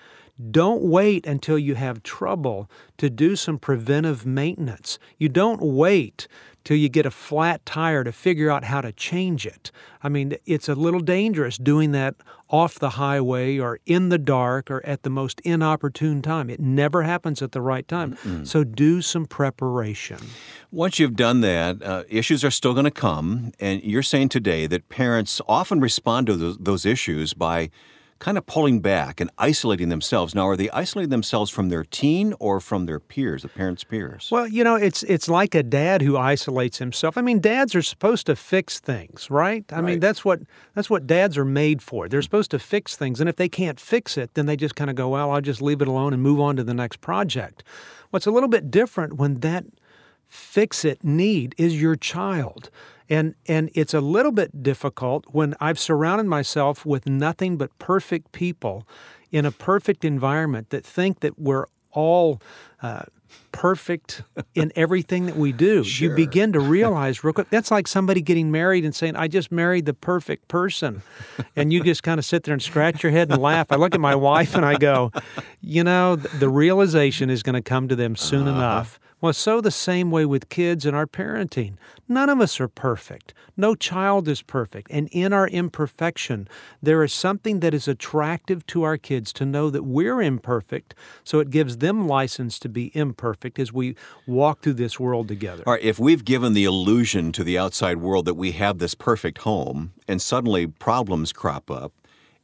don't 0.50 0.82
wait 0.82 1.26
until 1.26 1.58
you 1.58 1.74
have 1.74 2.02
trouble 2.02 2.70
to 2.98 3.10
do 3.10 3.34
some 3.36 3.58
preventive 3.58 4.24
maintenance. 4.24 4.98
You 5.18 5.28
don't 5.28 5.60
wait 5.60 6.28
till 6.64 6.76
you 6.76 6.88
get 6.88 7.06
a 7.06 7.10
flat 7.10 7.64
tire 7.64 8.04
to 8.04 8.12
figure 8.12 8.50
out 8.50 8.64
how 8.64 8.80
to 8.80 8.92
change 8.92 9.46
it. 9.46 9.70
I 10.02 10.08
mean, 10.08 10.36
it's 10.44 10.68
a 10.68 10.74
little 10.74 11.00
dangerous 11.00 11.56
doing 11.56 11.92
that 11.92 12.14
off 12.50 12.78
the 12.78 12.90
highway 12.90 13.58
or 13.58 13.80
in 13.86 14.10
the 14.10 14.18
dark 14.18 14.70
or 14.70 14.84
at 14.84 15.02
the 15.02 15.10
most 15.10 15.40
inopportune 15.40 16.22
time. 16.22 16.50
It 16.50 16.60
never 16.60 17.02
happens 17.02 17.42
at 17.42 17.52
the 17.52 17.60
right 17.60 17.86
time. 17.88 18.16
Mm-mm. 18.16 18.46
So 18.46 18.64
do 18.64 19.02
some 19.02 19.26
preparation. 19.26 20.18
Once 20.70 20.98
you've 20.98 21.16
done 21.16 21.40
that, 21.40 21.82
uh, 21.82 22.04
issues 22.08 22.44
are 22.44 22.50
still 22.50 22.74
going 22.74 22.84
to 22.84 22.90
come. 22.90 23.52
And 23.58 23.82
you're 23.82 24.02
saying 24.02 24.28
today 24.28 24.66
that 24.66 24.88
parents 24.88 25.40
often 25.48 25.80
respond 25.80 26.26
to 26.26 26.36
those, 26.36 26.58
those 26.58 26.84
issues 26.86 27.34
by 27.34 27.70
kind 28.18 28.36
of 28.36 28.46
pulling 28.46 28.80
back 28.80 29.20
and 29.20 29.30
isolating 29.38 29.88
themselves. 29.88 30.34
Now, 30.34 30.48
are 30.48 30.56
they 30.56 30.70
isolating 30.70 31.10
themselves 31.10 31.50
from 31.50 31.68
their 31.68 31.84
teen 31.84 32.34
or 32.40 32.60
from 32.60 32.86
their 32.86 32.98
peers, 32.98 33.42
the 33.42 33.48
parents' 33.48 33.84
peers? 33.84 34.28
Well, 34.30 34.48
you 34.48 34.64
know, 34.64 34.76
it's 34.76 35.02
it's 35.04 35.28
like 35.28 35.54
a 35.54 35.62
dad 35.62 36.02
who 36.02 36.16
isolates 36.16 36.78
himself. 36.78 37.16
I 37.16 37.22
mean, 37.22 37.40
dads 37.40 37.74
are 37.74 37.82
supposed 37.82 38.26
to 38.26 38.36
fix 38.36 38.80
things, 38.80 39.30
right? 39.30 39.64
I 39.70 39.76
right. 39.76 39.84
mean, 39.84 40.00
that's 40.00 40.24
what 40.24 40.40
that's 40.74 40.90
what 40.90 41.06
dads 41.06 41.38
are 41.38 41.44
made 41.44 41.82
for. 41.82 42.08
They're 42.08 42.20
mm-hmm. 42.20 42.24
supposed 42.24 42.50
to 42.52 42.58
fix 42.58 42.96
things, 42.96 43.20
and 43.20 43.28
if 43.28 43.36
they 43.36 43.48
can't 43.48 43.78
fix 43.78 44.16
it, 44.16 44.34
then 44.34 44.46
they 44.46 44.56
just 44.56 44.74
kind 44.74 44.90
of 44.90 44.96
go, 44.96 45.10
"Well, 45.10 45.30
I'll 45.30 45.40
just 45.40 45.62
leave 45.62 45.80
it 45.80 45.88
alone 45.88 46.12
and 46.12 46.22
move 46.22 46.40
on 46.40 46.56
to 46.56 46.64
the 46.64 46.74
next 46.74 47.00
project." 47.00 47.62
What's 48.10 48.26
a 48.26 48.30
little 48.30 48.48
bit 48.48 48.70
different 48.70 49.14
when 49.14 49.40
that 49.40 49.64
fix 50.28 50.84
it 50.84 51.02
need 51.02 51.54
is 51.58 51.80
your 51.80 51.96
child. 51.96 52.70
And 53.10 53.34
and 53.46 53.70
it's 53.74 53.94
a 53.94 54.00
little 54.00 54.32
bit 54.32 54.62
difficult 54.62 55.24
when 55.30 55.54
I've 55.60 55.78
surrounded 55.78 56.26
myself 56.26 56.84
with 56.84 57.06
nothing 57.06 57.56
but 57.56 57.76
perfect 57.78 58.32
people 58.32 58.86
in 59.32 59.46
a 59.46 59.50
perfect 59.50 60.04
environment 60.04 60.70
that 60.70 60.84
think 60.84 61.20
that 61.20 61.38
we're 61.38 61.66
all 61.92 62.40
uh, 62.82 63.02
perfect 63.52 64.22
in 64.54 64.72
everything 64.76 65.26
that 65.26 65.36
we 65.36 65.52
do. 65.52 65.84
Sure. 65.84 66.10
You 66.10 66.16
begin 66.16 66.52
to 66.52 66.60
realize 66.76 67.24
real 67.24 67.32
quick 67.32 67.48
that's 67.50 67.70
like 67.70 67.88
somebody 67.88 68.20
getting 68.20 68.50
married 68.50 68.84
and 68.84 68.94
saying, 68.94 69.16
I 69.16 69.28
just 69.28 69.50
married 69.50 69.86
the 69.86 69.94
perfect 69.94 70.48
person. 70.48 71.02
And 71.56 71.72
you 71.72 71.82
just 71.82 72.02
kind 72.02 72.18
of 72.18 72.24
sit 72.24 72.44
there 72.44 72.52
and 72.52 72.62
scratch 72.62 73.02
your 73.02 73.12
head 73.12 73.30
and 73.30 73.40
laugh. 73.40 73.72
I 73.72 73.76
look 73.76 73.94
at 73.94 74.00
my 74.00 74.14
wife 74.14 74.54
and 74.54 74.66
I 74.66 74.76
go, 74.76 75.12
you 75.60 75.82
know, 75.82 76.16
the 76.16 76.48
realization 76.48 77.30
is 77.30 77.42
going 77.42 77.54
to 77.54 77.62
come 77.62 77.88
to 77.88 77.96
them 77.96 78.16
soon 78.16 78.48
uh-huh. 78.48 78.58
enough 78.58 79.00
well, 79.20 79.32
so 79.32 79.60
the 79.60 79.70
same 79.70 80.10
way 80.10 80.24
with 80.24 80.48
kids 80.48 80.86
and 80.86 80.96
our 80.96 81.06
parenting. 81.06 81.74
None 82.06 82.28
of 82.28 82.40
us 82.40 82.60
are 82.60 82.68
perfect. 82.68 83.34
No 83.56 83.74
child 83.74 84.28
is 84.28 84.42
perfect. 84.42 84.88
And 84.90 85.08
in 85.10 85.32
our 85.32 85.48
imperfection, 85.48 86.48
there 86.80 87.02
is 87.02 87.12
something 87.12 87.58
that 87.60 87.74
is 87.74 87.88
attractive 87.88 88.64
to 88.68 88.84
our 88.84 88.96
kids 88.96 89.32
to 89.34 89.44
know 89.44 89.70
that 89.70 89.82
we're 89.82 90.22
imperfect, 90.22 90.94
so 91.24 91.40
it 91.40 91.50
gives 91.50 91.78
them 91.78 92.06
license 92.06 92.58
to 92.60 92.68
be 92.68 92.96
imperfect 92.96 93.58
as 93.58 93.72
we 93.72 93.96
walk 94.26 94.60
through 94.60 94.74
this 94.74 95.00
world 95.00 95.26
together. 95.26 95.64
All 95.66 95.72
right, 95.72 95.82
if 95.82 95.98
we've 95.98 96.24
given 96.24 96.52
the 96.52 96.64
illusion 96.64 97.32
to 97.32 97.42
the 97.42 97.58
outside 97.58 97.98
world 97.98 98.24
that 98.26 98.34
we 98.34 98.52
have 98.52 98.78
this 98.78 98.94
perfect 98.94 99.38
home 99.38 99.92
and 100.06 100.22
suddenly 100.22 100.68
problems 100.68 101.32
crop 101.32 101.70
up, 101.70 101.92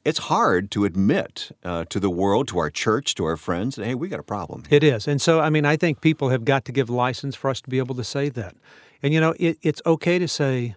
it's 0.04 0.18
hard 0.18 0.70
to 0.72 0.84
admit 0.84 1.50
uh, 1.64 1.84
to 1.86 1.98
the 1.98 2.10
world, 2.10 2.48
to 2.48 2.58
our 2.58 2.70
church, 2.70 3.14
to 3.14 3.24
our 3.24 3.36
friends, 3.36 3.76
that, 3.76 3.86
hey, 3.86 3.94
we 3.94 4.08
got 4.08 4.20
a 4.20 4.24
problem. 4.24 4.64
It 4.70 4.84
is. 4.84 5.08
And 5.08 5.20
so, 5.20 5.40
I 5.40 5.50
mean, 5.50 5.64
I 5.64 5.76
think 5.76 6.00
people 6.00 6.28
have 6.28 6.44
got 6.44 6.64
to 6.66 6.72
give 6.72 6.90
license 6.90 7.34
for 7.34 7.50
us 7.50 7.60
to 7.62 7.70
be 7.70 7.78
able 7.78 7.94
to 7.94 8.04
say 8.04 8.28
that. 8.30 8.54
And, 9.02 9.14
you 9.14 9.20
know, 9.20 9.34
it, 9.38 9.58
it's 9.62 9.80
okay 9.86 10.18
to 10.18 10.28
say, 10.28 10.76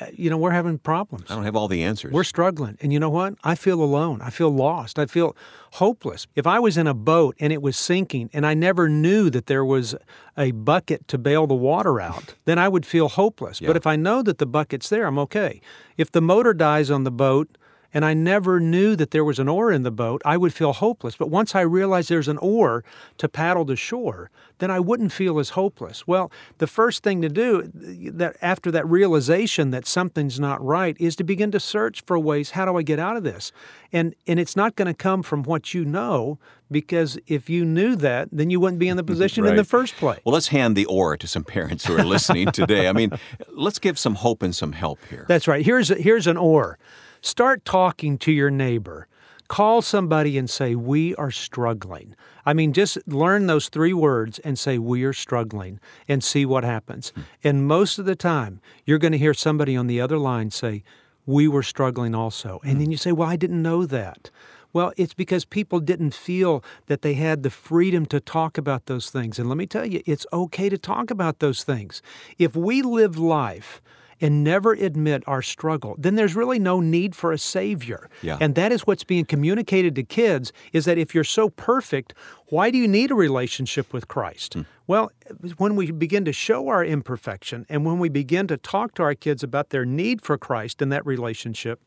uh, 0.00 0.06
you 0.12 0.30
know, 0.30 0.38
we're 0.38 0.52
having 0.52 0.78
problems. 0.78 1.30
I 1.30 1.34
don't 1.34 1.44
have 1.44 1.56
all 1.56 1.68
the 1.68 1.82
answers. 1.82 2.12
We're 2.12 2.24
struggling. 2.24 2.78
And 2.80 2.92
you 2.92 3.00
know 3.00 3.10
what? 3.10 3.34
I 3.44 3.54
feel 3.54 3.82
alone. 3.82 4.22
I 4.22 4.30
feel 4.30 4.50
lost. 4.50 4.98
I 4.98 5.06
feel 5.06 5.36
hopeless. 5.72 6.26
If 6.34 6.46
I 6.46 6.58
was 6.60 6.78
in 6.78 6.86
a 6.86 6.94
boat 6.94 7.36
and 7.38 7.52
it 7.52 7.60
was 7.60 7.76
sinking 7.76 8.30
and 8.32 8.46
I 8.46 8.54
never 8.54 8.88
knew 8.88 9.28
that 9.30 9.46
there 9.46 9.64
was 9.64 9.94
a 10.36 10.52
bucket 10.52 11.08
to 11.08 11.18
bail 11.18 11.46
the 11.46 11.54
water 11.54 12.00
out, 12.00 12.34
then 12.46 12.58
I 12.58 12.68
would 12.68 12.86
feel 12.86 13.08
hopeless. 13.08 13.60
Yeah. 13.60 13.68
But 13.68 13.76
if 13.76 13.86
I 13.86 13.96
know 13.96 14.22
that 14.22 14.38
the 14.38 14.46
bucket's 14.46 14.88
there, 14.88 15.06
I'm 15.06 15.18
okay. 15.18 15.60
If 15.96 16.12
the 16.12 16.22
motor 16.22 16.54
dies 16.54 16.90
on 16.90 17.04
the 17.04 17.10
boat, 17.10 17.56
and 17.94 18.04
I 18.04 18.14
never 18.14 18.60
knew 18.60 18.96
that 18.96 19.10
there 19.10 19.24
was 19.24 19.38
an 19.38 19.48
oar 19.48 19.70
in 19.70 19.82
the 19.82 19.90
boat, 19.90 20.22
I 20.24 20.36
would 20.36 20.52
feel 20.52 20.72
hopeless. 20.72 21.16
But 21.16 21.30
once 21.30 21.54
I 21.54 21.60
realized 21.60 22.08
there's 22.08 22.28
an 22.28 22.38
oar 22.38 22.84
to 23.18 23.28
paddle 23.28 23.66
to 23.66 23.76
shore, 23.76 24.30
then 24.58 24.70
I 24.70 24.80
wouldn't 24.80 25.12
feel 25.12 25.38
as 25.38 25.50
hopeless. 25.50 26.06
Well, 26.06 26.30
the 26.58 26.66
first 26.66 27.02
thing 27.02 27.20
to 27.22 27.28
do 27.28 27.70
that 27.74 28.36
after 28.40 28.70
that 28.70 28.86
realization 28.86 29.70
that 29.70 29.86
something's 29.86 30.38
not 30.38 30.64
right 30.64 30.96
is 31.00 31.16
to 31.16 31.24
begin 31.24 31.50
to 31.50 31.60
search 31.60 32.02
for 32.02 32.18
ways 32.18 32.52
how 32.52 32.64
do 32.64 32.76
I 32.76 32.82
get 32.82 32.98
out 32.98 33.16
of 33.16 33.24
this? 33.24 33.52
And 33.92 34.14
and 34.26 34.40
it's 34.40 34.56
not 34.56 34.76
going 34.76 34.86
to 34.86 34.94
come 34.94 35.22
from 35.22 35.42
what 35.42 35.74
you 35.74 35.84
know 35.84 36.38
because 36.70 37.18
if 37.26 37.50
you 37.50 37.64
knew 37.64 37.94
that, 37.96 38.28
then 38.32 38.50
you 38.50 38.58
wouldn't 38.58 38.78
be 38.78 38.88
in 38.88 38.96
the 38.96 39.04
position 39.12 39.44
right. 39.44 39.50
in 39.50 39.56
the 39.56 39.64
first 39.64 39.96
place. 39.96 40.20
Well, 40.24 40.32
let's 40.32 40.48
hand 40.48 40.76
the 40.76 40.86
oar 40.86 41.16
to 41.16 41.26
some 41.26 41.44
parents 41.44 41.84
who 41.84 41.96
are 41.96 42.04
listening 42.04 42.46
today. 42.52 42.88
I 42.88 42.92
mean, 42.92 43.10
let's 43.50 43.78
give 43.78 43.98
some 43.98 44.14
hope 44.14 44.42
and 44.42 44.54
some 44.54 44.72
help 44.72 44.98
here. 45.10 45.26
That's 45.28 45.46
right. 45.46 45.64
Here's 45.64 45.88
here's 45.88 46.26
an 46.26 46.36
oar. 46.36 46.78
Start 47.24 47.64
talking 47.64 48.18
to 48.18 48.32
your 48.32 48.50
neighbor. 48.50 49.06
Call 49.46 49.80
somebody 49.80 50.36
and 50.36 50.50
say, 50.50 50.74
We 50.74 51.14
are 51.14 51.30
struggling. 51.30 52.16
I 52.44 52.52
mean, 52.52 52.72
just 52.72 52.98
learn 53.06 53.46
those 53.46 53.68
three 53.68 53.92
words 53.92 54.40
and 54.40 54.58
say, 54.58 54.76
We 54.76 55.04
are 55.04 55.12
struggling, 55.12 55.78
and 56.08 56.24
see 56.24 56.44
what 56.44 56.64
happens. 56.64 57.10
Hmm. 57.14 57.20
And 57.44 57.68
most 57.68 58.00
of 58.00 58.06
the 58.06 58.16
time, 58.16 58.60
you're 58.84 58.98
going 58.98 59.12
to 59.12 59.18
hear 59.18 59.34
somebody 59.34 59.76
on 59.76 59.86
the 59.86 60.00
other 60.00 60.18
line 60.18 60.50
say, 60.50 60.82
We 61.24 61.46
were 61.46 61.62
struggling 61.62 62.12
also. 62.12 62.60
And 62.64 62.80
then 62.80 62.90
you 62.90 62.96
say, 62.96 63.12
Well, 63.12 63.28
I 63.28 63.36
didn't 63.36 63.62
know 63.62 63.86
that. 63.86 64.30
Well, 64.72 64.92
it's 64.96 65.14
because 65.14 65.44
people 65.44 65.78
didn't 65.78 66.14
feel 66.14 66.64
that 66.86 67.02
they 67.02 67.14
had 67.14 67.44
the 67.44 67.50
freedom 67.50 68.04
to 68.06 68.18
talk 68.18 68.58
about 68.58 68.86
those 68.86 69.10
things. 69.10 69.38
And 69.38 69.48
let 69.48 69.58
me 69.58 69.66
tell 69.66 69.86
you, 69.86 70.02
it's 70.06 70.26
okay 70.32 70.68
to 70.68 70.78
talk 70.78 71.12
about 71.12 71.38
those 71.38 71.62
things. 71.62 72.02
If 72.36 72.56
we 72.56 72.82
live 72.82 73.16
life, 73.16 73.80
and 74.22 74.42
never 74.44 74.72
admit 74.72 75.22
our 75.26 75.42
struggle, 75.42 75.96
then 75.98 76.14
there's 76.14 76.34
really 76.34 76.58
no 76.58 76.80
need 76.80 77.14
for 77.14 77.32
a 77.32 77.38
savior. 77.38 78.08
Yeah. 78.22 78.38
And 78.40 78.54
that 78.54 78.72
is 78.72 78.86
what's 78.86 79.04
being 79.04 79.26
communicated 79.26 79.94
to 79.96 80.04
kids 80.04 80.52
is 80.72 80.86
that 80.86 80.96
if 80.96 81.14
you're 81.14 81.24
so 81.24 81.50
perfect, 81.50 82.14
why 82.46 82.70
do 82.70 82.78
you 82.78 82.88
need 82.88 83.10
a 83.10 83.14
relationship 83.14 83.92
with 83.92 84.08
Christ? 84.08 84.54
Hmm. 84.54 84.62
Well, 84.86 85.10
when 85.58 85.76
we 85.76 85.90
begin 85.90 86.24
to 86.24 86.32
show 86.32 86.68
our 86.68 86.84
imperfection 86.84 87.66
and 87.68 87.84
when 87.84 87.98
we 87.98 88.08
begin 88.08 88.46
to 88.46 88.56
talk 88.56 88.94
to 88.94 89.02
our 89.02 89.14
kids 89.14 89.42
about 89.42 89.70
their 89.70 89.84
need 89.84 90.22
for 90.22 90.38
Christ 90.38 90.80
in 90.80 90.88
that 90.90 91.04
relationship, 91.04 91.80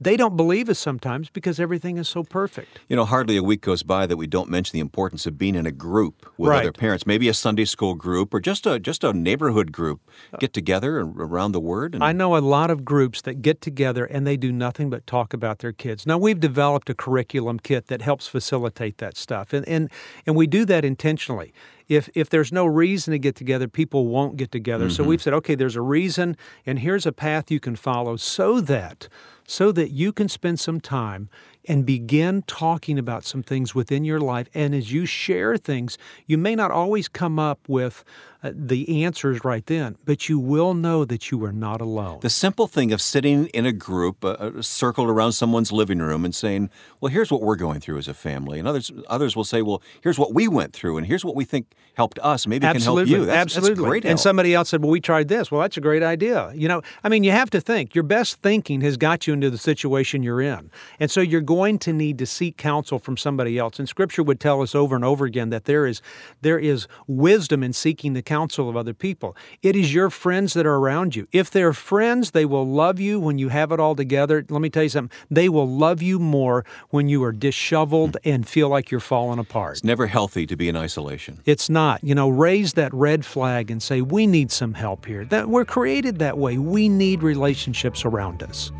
they 0.00 0.16
don't 0.16 0.36
believe 0.36 0.68
us 0.68 0.78
sometimes 0.78 1.30
because 1.30 1.58
everything 1.58 1.98
is 1.98 2.08
so 2.08 2.22
perfect. 2.22 2.80
You 2.88 2.96
know, 2.96 3.04
hardly 3.04 3.36
a 3.36 3.42
week 3.42 3.60
goes 3.62 3.82
by 3.82 4.06
that 4.06 4.16
we 4.16 4.26
don't 4.26 4.48
mention 4.48 4.74
the 4.74 4.80
importance 4.80 5.26
of 5.26 5.38
being 5.38 5.54
in 5.54 5.66
a 5.66 5.72
group 5.72 6.26
with 6.36 6.50
right. 6.50 6.60
other 6.60 6.72
parents, 6.72 7.06
maybe 7.06 7.28
a 7.28 7.34
Sunday 7.34 7.64
school 7.64 7.94
group 7.94 8.34
or 8.34 8.40
just 8.40 8.66
a 8.66 8.78
just 8.78 9.04
a 9.04 9.12
neighborhood 9.12 9.72
group. 9.72 10.00
Uh, 10.32 10.38
get 10.38 10.52
together 10.52 10.98
around 11.00 11.52
the 11.52 11.60
Word. 11.60 11.94
And... 11.94 12.04
I 12.04 12.12
know 12.12 12.36
a 12.36 12.38
lot 12.38 12.70
of 12.70 12.84
groups 12.84 13.22
that 13.22 13.42
get 13.42 13.60
together 13.60 14.04
and 14.04 14.26
they 14.26 14.36
do 14.36 14.52
nothing 14.52 14.90
but 14.90 15.06
talk 15.06 15.32
about 15.32 15.58
their 15.60 15.72
kids. 15.72 16.06
Now 16.06 16.18
we've 16.18 16.40
developed 16.40 16.90
a 16.90 16.94
curriculum 16.94 17.58
kit 17.58 17.86
that 17.86 18.02
helps 18.02 18.26
facilitate 18.26 18.98
that 18.98 19.16
stuff, 19.16 19.52
and 19.52 19.66
and 19.68 19.90
and 20.26 20.36
we 20.36 20.46
do 20.46 20.64
that 20.66 20.84
intentionally 20.84 21.52
if 21.88 22.08
if 22.14 22.28
there's 22.28 22.52
no 22.52 22.66
reason 22.66 23.12
to 23.12 23.18
get 23.18 23.36
together, 23.36 23.68
people 23.68 24.06
won't 24.06 24.36
get 24.36 24.50
together. 24.50 24.86
Mm-hmm. 24.86 24.94
So 24.94 25.04
we've 25.04 25.22
said, 25.22 25.34
okay, 25.34 25.54
there's 25.54 25.76
a 25.76 25.82
reason, 25.82 26.36
and 26.64 26.78
here's 26.78 27.06
a 27.06 27.12
path 27.12 27.50
you 27.50 27.60
can 27.60 27.76
follow, 27.76 28.16
so 28.16 28.60
that 28.60 29.08
so 29.46 29.70
that 29.72 29.90
you 29.90 30.12
can 30.12 30.28
spend 30.28 30.58
some 30.58 30.80
time 30.80 31.28
and 31.68 31.84
begin 31.86 32.42
talking 32.42 32.98
about 32.98 33.24
some 33.24 33.42
things 33.42 33.74
within 33.74 34.04
your 34.04 34.20
life. 34.20 34.48
And 34.54 34.74
as 34.74 34.92
you 34.92 35.06
share 35.06 35.56
things, 35.56 35.98
you 36.26 36.38
may 36.38 36.54
not 36.54 36.70
always 36.70 37.08
come 37.08 37.38
up 37.38 37.60
with 37.68 38.04
uh, 38.42 38.52
the 38.54 39.04
answers 39.04 39.44
right 39.44 39.64
then, 39.66 39.96
but 40.04 40.28
you 40.28 40.38
will 40.38 40.74
know 40.74 41.04
that 41.04 41.30
you 41.30 41.42
are 41.44 41.52
not 41.52 41.80
alone. 41.80 42.18
The 42.20 42.30
simple 42.30 42.66
thing 42.66 42.92
of 42.92 43.00
sitting 43.00 43.46
in 43.46 43.66
a 43.66 43.72
group, 43.72 44.24
uh, 44.24 44.28
uh, 44.32 44.62
circled 44.62 45.08
around 45.08 45.32
someone's 45.32 45.72
living 45.72 45.98
room, 45.98 46.24
and 46.24 46.34
saying, 46.34 46.70
"Well, 47.00 47.10
here's 47.10 47.32
what 47.32 47.42
we're 47.42 47.56
going 47.56 47.80
through 47.80 47.98
as 47.98 48.08
a 48.08 48.14
family," 48.14 48.58
and 48.58 48.68
others 48.68 48.92
others 49.08 49.34
will 49.34 49.44
say, 49.44 49.62
"Well, 49.62 49.82
here's 50.02 50.18
what 50.18 50.34
we 50.34 50.48
went 50.48 50.74
through, 50.74 50.98
and 50.98 51.06
here's 51.06 51.24
what 51.24 51.34
we 51.34 51.44
think 51.44 51.72
helped 51.94 52.18
us. 52.18 52.46
Maybe 52.46 52.66
Absolutely. 52.66 53.02
it 53.02 53.06
can 53.06 53.12
help 53.14 53.20
you." 53.20 53.26
That's, 53.26 53.56
Absolutely, 53.56 53.74
that's 53.74 53.88
great. 53.88 54.04
And 54.04 54.20
somebody 54.20 54.54
else 54.54 54.68
said, 54.68 54.82
"Well, 54.82 54.90
we 54.90 55.00
tried 55.00 55.28
this." 55.28 55.50
Well, 55.50 55.62
that's 55.62 55.78
a 55.78 55.80
great 55.80 56.02
idea. 56.02 56.52
You 56.54 56.68
know, 56.68 56.82
I 57.02 57.08
mean, 57.08 57.24
you 57.24 57.32
have 57.32 57.50
to 57.50 57.60
think. 57.60 57.94
Your 57.94 58.04
best 58.04 58.42
thinking 58.42 58.82
has 58.82 58.96
got 58.96 59.26
you 59.26 59.32
into 59.32 59.50
the 59.50 59.58
situation 59.58 60.22
you're 60.22 60.42
in, 60.42 60.70
and 61.00 61.10
so 61.10 61.20
you're 61.20 61.40
going 61.40 61.55
to 61.56 61.92
need 61.92 62.18
to 62.18 62.26
seek 62.26 62.56
counsel 62.56 62.98
from 62.98 63.16
somebody 63.16 63.58
else. 63.58 63.78
And 63.78 63.88
Scripture 63.88 64.22
would 64.22 64.38
tell 64.38 64.60
us 64.60 64.74
over 64.74 64.94
and 64.94 65.04
over 65.04 65.24
again 65.24 65.50
that 65.50 65.64
there 65.64 65.86
is 65.86 66.02
there 66.42 66.58
is 66.58 66.86
wisdom 67.06 67.62
in 67.62 67.72
seeking 67.72 68.12
the 68.12 68.22
counsel 68.22 68.68
of 68.68 68.76
other 68.76 68.94
people. 68.94 69.36
It 69.62 69.74
is 69.74 69.94
your 69.94 70.10
friends 70.10 70.52
that 70.52 70.66
are 70.66 70.76
around 70.76 71.16
you. 71.16 71.26
If 71.32 71.50
they're 71.50 71.72
friends, 71.72 72.32
they 72.32 72.44
will 72.44 72.66
love 72.66 73.00
you 73.00 73.18
when 73.18 73.38
you 73.38 73.48
have 73.48 73.72
it 73.72 73.80
all 73.80 73.94
together. 73.94 74.44
Let 74.48 74.60
me 74.60 74.70
tell 74.70 74.82
you 74.82 74.88
something. 74.90 75.16
They 75.30 75.48
will 75.48 75.68
love 75.68 76.02
you 76.02 76.18
more 76.18 76.64
when 76.90 77.08
you 77.08 77.24
are 77.24 77.32
disheveled 77.32 78.16
and 78.24 78.46
feel 78.46 78.68
like 78.68 78.90
you're 78.90 79.00
falling 79.00 79.38
apart. 79.38 79.78
It's 79.78 79.84
never 79.84 80.06
healthy 80.06 80.46
to 80.46 80.56
be 80.56 80.68
in 80.68 80.76
isolation. 80.76 81.40
It's 81.44 81.70
not. 81.70 82.04
You 82.04 82.14
know, 82.14 82.28
raise 82.28 82.74
that 82.74 82.92
red 82.94 83.24
flag 83.24 83.70
and 83.70 83.82
say, 83.82 84.02
"We 84.02 84.26
need 84.26 84.52
some 84.52 84.74
help 84.74 85.06
here." 85.06 85.24
That 85.24 85.48
we're 85.48 85.64
created 85.64 86.18
that 86.18 86.38
way. 86.38 86.58
We 86.58 86.88
need 86.88 87.22
relationships 87.22 88.04
around 88.04 88.42
us. 88.42 88.70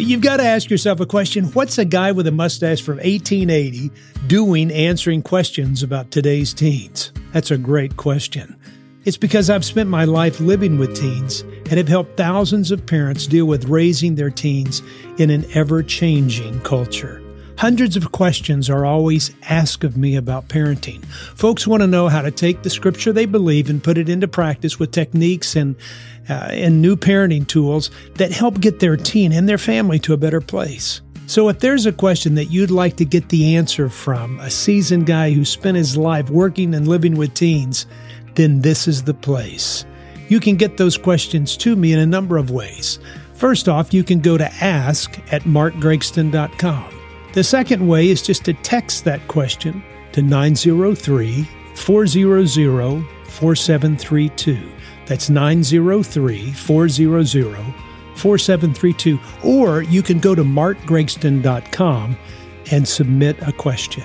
You've 0.00 0.22
got 0.22 0.38
to 0.38 0.44
ask 0.44 0.70
yourself 0.70 1.00
a 1.00 1.06
question 1.06 1.44
What's 1.52 1.76
a 1.76 1.84
guy 1.84 2.10
with 2.12 2.26
a 2.26 2.32
mustache 2.32 2.80
from 2.80 2.96
1880 2.96 3.90
doing 4.28 4.70
answering 4.70 5.22
questions 5.22 5.82
about 5.82 6.10
today's 6.10 6.54
teens? 6.54 7.12
That's 7.32 7.50
a 7.50 7.58
great 7.58 7.96
question. 7.98 8.56
It's 9.04 9.18
because 9.18 9.50
I've 9.50 9.64
spent 9.64 9.90
my 9.90 10.04
life 10.04 10.40
living 10.40 10.78
with 10.78 10.96
teens 10.96 11.42
and 11.42 11.72
have 11.72 11.88
helped 11.88 12.16
thousands 12.16 12.70
of 12.70 12.86
parents 12.86 13.26
deal 13.26 13.44
with 13.44 13.66
raising 13.66 14.14
their 14.14 14.30
teens 14.30 14.82
in 15.18 15.28
an 15.28 15.44
ever 15.54 15.82
changing 15.82 16.60
culture. 16.60 17.19
Hundreds 17.60 17.94
of 17.94 18.10
questions 18.10 18.70
are 18.70 18.86
always 18.86 19.34
asked 19.50 19.84
of 19.84 19.94
me 19.94 20.16
about 20.16 20.48
parenting. 20.48 21.04
Folks 21.36 21.66
want 21.66 21.82
to 21.82 21.86
know 21.86 22.08
how 22.08 22.22
to 22.22 22.30
take 22.30 22.62
the 22.62 22.70
scripture 22.70 23.12
they 23.12 23.26
believe 23.26 23.68
and 23.68 23.84
put 23.84 23.98
it 23.98 24.08
into 24.08 24.26
practice 24.26 24.78
with 24.78 24.92
techniques 24.92 25.54
and 25.54 25.76
uh, 26.30 26.48
and 26.52 26.80
new 26.80 26.96
parenting 26.96 27.46
tools 27.46 27.90
that 28.14 28.32
help 28.32 28.60
get 28.60 28.80
their 28.80 28.96
teen 28.96 29.30
and 29.30 29.46
their 29.46 29.58
family 29.58 29.98
to 29.98 30.14
a 30.14 30.16
better 30.16 30.40
place. 30.40 31.02
So, 31.26 31.50
if 31.50 31.60
there's 31.60 31.84
a 31.84 31.92
question 31.92 32.34
that 32.36 32.46
you'd 32.46 32.70
like 32.70 32.96
to 32.96 33.04
get 33.04 33.28
the 33.28 33.54
answer 33.56 33.90
from 33.90 34.40
a 34.40 34.48
seasoned 34.48 35.04
guy 35.04 35.30
who 35.30 35.44
spent 35.44 35.76
his 35.76 35.98
life 35.98 36.30
working 36.30 36.74
and 36.74 36.88
living 36.88 37.14
with 37.14 37.34
teens, 37.34 37.84
then 38.36 38.62
this 38.62 38.88
is 38.88 39.02
the 39.02 39.12
place. 39.12 39.84
You 40.30 40.40
can 40.40 40.56
get 40.56 40.78
those 40.78 40.96
questions 40.96 41.58
to 41.58 41.76
me 41.76 41.92
in 41.92 41.98
a 41.98 42.06
number 42.06 42.38
of 42.38 42.50
ways. 42.50 43.00
First 43.34 43.68
off, 43.68 43.92
you 43.92 44.02
can 44.02 44.20
go 44.20 44.38
to 44.38 44.50
ask 44.64 45.18
at 45.30 45.42
markgregston.com. 45.42 46.99
The 47.32 47.44
second 47.44 47.86
way 47.86 48.08
is 48.08 48.22
just 48.22 48.44
to 48.46 48.54
text 48.54 49.04
that 49.04 49.26
question 49.28 49.82
to 50.12 50.22
903 50.22 51.48
400 51.74 53.04
4732. 53.24 54.58
That's 55.06 55.30
903 55.30 56.52
400 56.52 57.74
4732. 58.16 59.20
Or 59.44 59.82
you 59.82 60.02
can 60.02 60.18
go 60.18 60.34
to 60.34 60.42
markgregston.com 60.42 62.18
and 62.72 62.88
submit 62.88 63.36
a 63.42 63.52
question. 63.52 64.04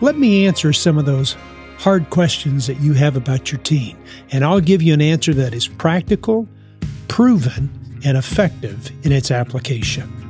Let 0.00 0.16
me 0.18 0.46
answer 0.46 0.72
some 0.72 0.98
of 0.98 1.06
those 1.06 1.36
hard 1.78 2.10
questions 2.10 2.66
that 2.66 2.80
you 2.80 2.92
have 2.94 3.16
about 3.16 3.52
your 3.52 3.60
teen, 3.60 3.96
and 4.30 4.44
I'll 4.44 4.60
give 4.60 4.82
you 4.82 4.94
an 4.94 5.02
answer 5.02 5.34
that 5.34 5.54
is 5.54 5.68
practical, 5.68 6.48
proven, 7.08 7.70
and 8.04 8.16
effective 8.16 8.90
in 9.04 9.12
its 9.12 9.30
application. 9.30 10.25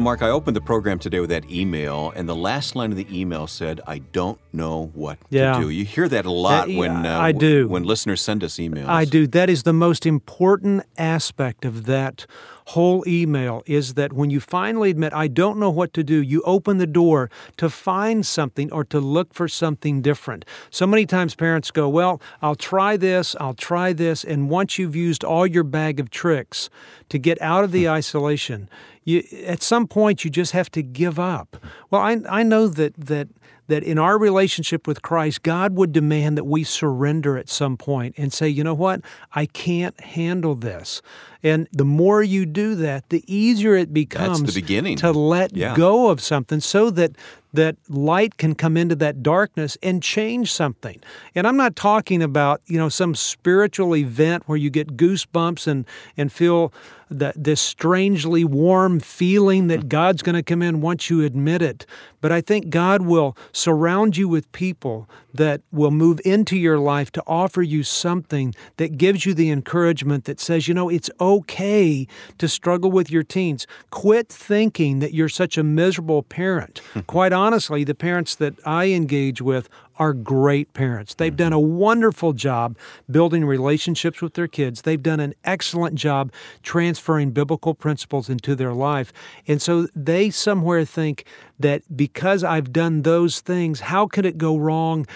Know, 0.00 0.04
Mark, 0.04 0.22
I 0.22 0.30
opened 0.30 0.56
the 0.56 0.60
program 0.60 0.98
today 0.98 1.20
with 1.20 1.30
that 1.30 1.48
email, 1.50 2.12
and 2.16 2.28
the 2.28 2.34
last 2.34 2.74
line 2.74 2.90
of 2.90 2.96
the 2.96 3.06
email 3.10 3.46
said, 3.46 3.80
"I 3.86 3.98
don't 3.98 4.38
know 4.52 4.90
what 4.94 5.18
yeah. 5.28 5.54
to 5.54 5.60
do." 5.60 5.70
You 5.70 5.84
hear 5.84 6.08
that 6.08 6.24
a 6.24 6.30
lot 6.30 6.68
uh, 6.68 6.72
when 6.72 7.06
uh, 7.06 7.20
I 7.20 7.32
do 7.32 7.68
when 7.68 7.84
listeners 7.84 8.20
send 8.20 8.42
us 8.42 8.56
emails. 8.56 8.86
I 8.86 9.04
do. 9.04 9.26
That 9.26 9.50
is 9.50 9.62
the 9.62 9.72
most 9.72 10.06
important 10.06 10.84
aspect 10.96 11.64
of 11.64 11.86
that 11.86 12.26
whole 12.70 13.02
email 13.06 13.64
is 13.66 13.94
that 13.94 14.12
when 14.12 14.30
you 14.30 14.38
finally 14.38 14.90
admit, 14.90 15.12
I 15.12 15.26
don't 15.26 15.58
know 15.58 15.70
what 15.70 15.92
to 15.94 16.04
do, 16.04 16.22
you 16.22 16.40
open 16.42 16.78
the 16.78 16.86
door 16.86 17.28
to 17.56 17.68
find 17.68 18.24
something 18.24 18.72
or 18.72 18.84
to 18.84 19.00
look 19.00 19.34
for 19.34 19.48
something 19.48 20.00
different. 20.02 20.44
So 20.70 20.86
many 20.86 21.04
times 21.04 21.34
parents 21.34 21.72
go, 21.72 21.88
Well, 21.88 22.22
I'll 22.40 22.54
try 22.54 22.96
this, 22.96 23.34
I'll 23.40 23.54
try 23.54 23.92
this. 23.92 24.22
And 24.22 24.48
once 24.48 24.78
you've 24.78 24.94
used 24.94 25.24
all 25.24 25.46
your 25.48 25.64
bag 25.64 25.98
of 25.98 26.10
tricks 26.10 26.70
to 27.08 27.18
get 27.18 27.42
out 27.42 27.64
of 27.64 27.72
the 27.72 27.84
hmm. 27.84 27.90
isolation, 27.90 28.68
you, 29.10 29.44
at 29.46 29.62
some 29.62 29.86
point 29.86 30.24
you 30.24 30.30
just 30.30 30.52
have 30.52 30.70
to 30.72 30.82
give 30.82 31.18
up. 31.18 31.56
Well, 31.90 32.00
I, 32.00 32.20
I 32.28 32.42
know 32.42 32.68
that, 32.68 32.94
that 33.06 33.28
that 33.70 33.84
in 33.84 33.98
our 33.98 34.18
relationship 34.18 34.86
with 34.86 35.00
Christ, 35.02 35.42
God 35.42 35.76
would 35.76 35.92
demand 35.92 36.36
that 36.36 36.44
we 36.44 36.64
surrender 36.64 37.38
at 37.38 37.48
some 37.48 37.76
point 37.76 38.14
and 38.18 38.32
say, 38.32 38.48
you 38.48 38.64
know 38.64 38.74
what, 38.74 39.00
I 39.32 39.46
can't 39.46 39.98
handle 40.00 40.56
this. 40.56 41.02
And 41.42 41.68
the 41.72 41.84
more 41.84 42.22
you 42.22 42.44
do 42.46 42.74
that, 42.76 43.08
the 43.08 43.24
easier 43.26 43.74
it 43.74 43.94
becomes 43.94 44.40
That's 44.40 44.54
the 44.54 44.60
beginning. 44.60 44.96
to 44.98 45.12
let 45.12 45.56
yeah. 45.56 45.74
go 45.74 46.10
of 46.10 46.20
something 46.20 46.60
so 46.60 46.90
that 46.90 47.12
that 47.52 47.76
light 47.88 48.36
can 48.36 48.54
come 48.54 48.76
into 48.76 48.94
that 48.96 49.22
darkness 49.22 49.76
and 49.82 50.02
change 50.02 50.52
something. 50.52 51.00
And 51.34 51.46
I'm 51.46 51.56
not 51.56 51.74
talking 51.74 52.22
about, 52.22 52.60
you 52.66 52.78
know, 52.78 52.88
some 52.88 53.14
spiritual 53.14 53.96
event 53.96 54.44
where 54.46 54.58
you 54.58 54.70
get 54.70 54.96
goosebumps 54.96 55.66
and 55.66 55.84
and 56.16 56.32
feel 56.32 56.72
that 57.10 57.34
this 57.36 57.60
strangely 57.60 58.44
warm 58.44 59.00
feeling 59.00 59.66
that 59.66 59.88
God's 59.88 60.22
going 60.22 60.36
to 60.36 60.42
come 60.42 60.62
in 60.62 60.80
once 60.80 61.10
you 61.10 61.24
admit 61.24 61.60
it. 61.60 61.86
But 62.20 62.30
I 62.30 62.40
think 62.40 62.70
God 62.70 63.02
will 63.02 63.36
surround 63.60 64.16
you 64.16 64.26
with 64.28 64.50
people 64.52 65.08
that 65.34 65.62
will 65.72 65.90
move 65.90 66.20
into 66.24 66.56
your 66.56 66.78
life 66.78 67.10
to 67.12 67.22
offer 67.26 67.62
you 67.62 67.82
something 67.82 68.54
that 68.76 68.96
gives 68.98 69.26
you 69.26 69.34
the 69.34 69.50
encouragement 69.50 70.24
that 70.24 70.40
says, 70.40 70.68
you 70.68 70.74
know, 70.74 70.88
it's 70.88 71.10
okay 71.20 72.06
to 72.38 72.48
struggle 72.48 72.90
with 72.90 73.10
your 73.10 73.22
teens. 73.22 73.66
Quit 73.90 74.28
thinking 74.28 74.98
that 75.00 75.14
you're 75.14 75.28
such 75.28 75.56
a 75.56 75.62
miserable 75.62 76.22
parent. 76.22 76.80
Quite 77.06 77.32
honestly, 77.32 77.84
the 77.84 77.94
parents 77.94 78.34
that 78.36 78.54
I 78.66 78.86
engage 78.86 79.40
with 79.42 79.68
are 80.00 80.14
great 80.14 80.72
parents. 80.72 81.14
They've 81.14 81.36
done 81.36 81.52
a 81.52 81.58
mm-hmm. 81.58 81.76
wonderful 81.76 82.32
job 82.32 82.76
building 83.10 83.44
relationships 83.44 84.22
with 84.22 84.32
their 84.32 84.48
kids. 84.48 84.82
They've 84.82 85.02
done 85.02 85.20
an 85.20 85.34
excellent 85.44 85.94
job 85.94 86.32
transferring 86.62 87.32
biblical 87.32 87.74
principles 87.74 88.30
into 88.30 88.56
their 88.56 88.72
life. 88.72 89.12
And 89.46 89.60
so 89.60 89.88
they 89.94 90.30
somewhere 90.30 90.86
think 90.86 91.26
that 91.58 91.82
because 91.94 92.42
I've 92.42 92.72
done 92.72 93.02
those 93.02 93.40
things, 93.40 93.80
how 93.80 94.06
could 94.06 94.24
it 94.24 94.38
go 94.38 94.56
wrong? 94.56 95.06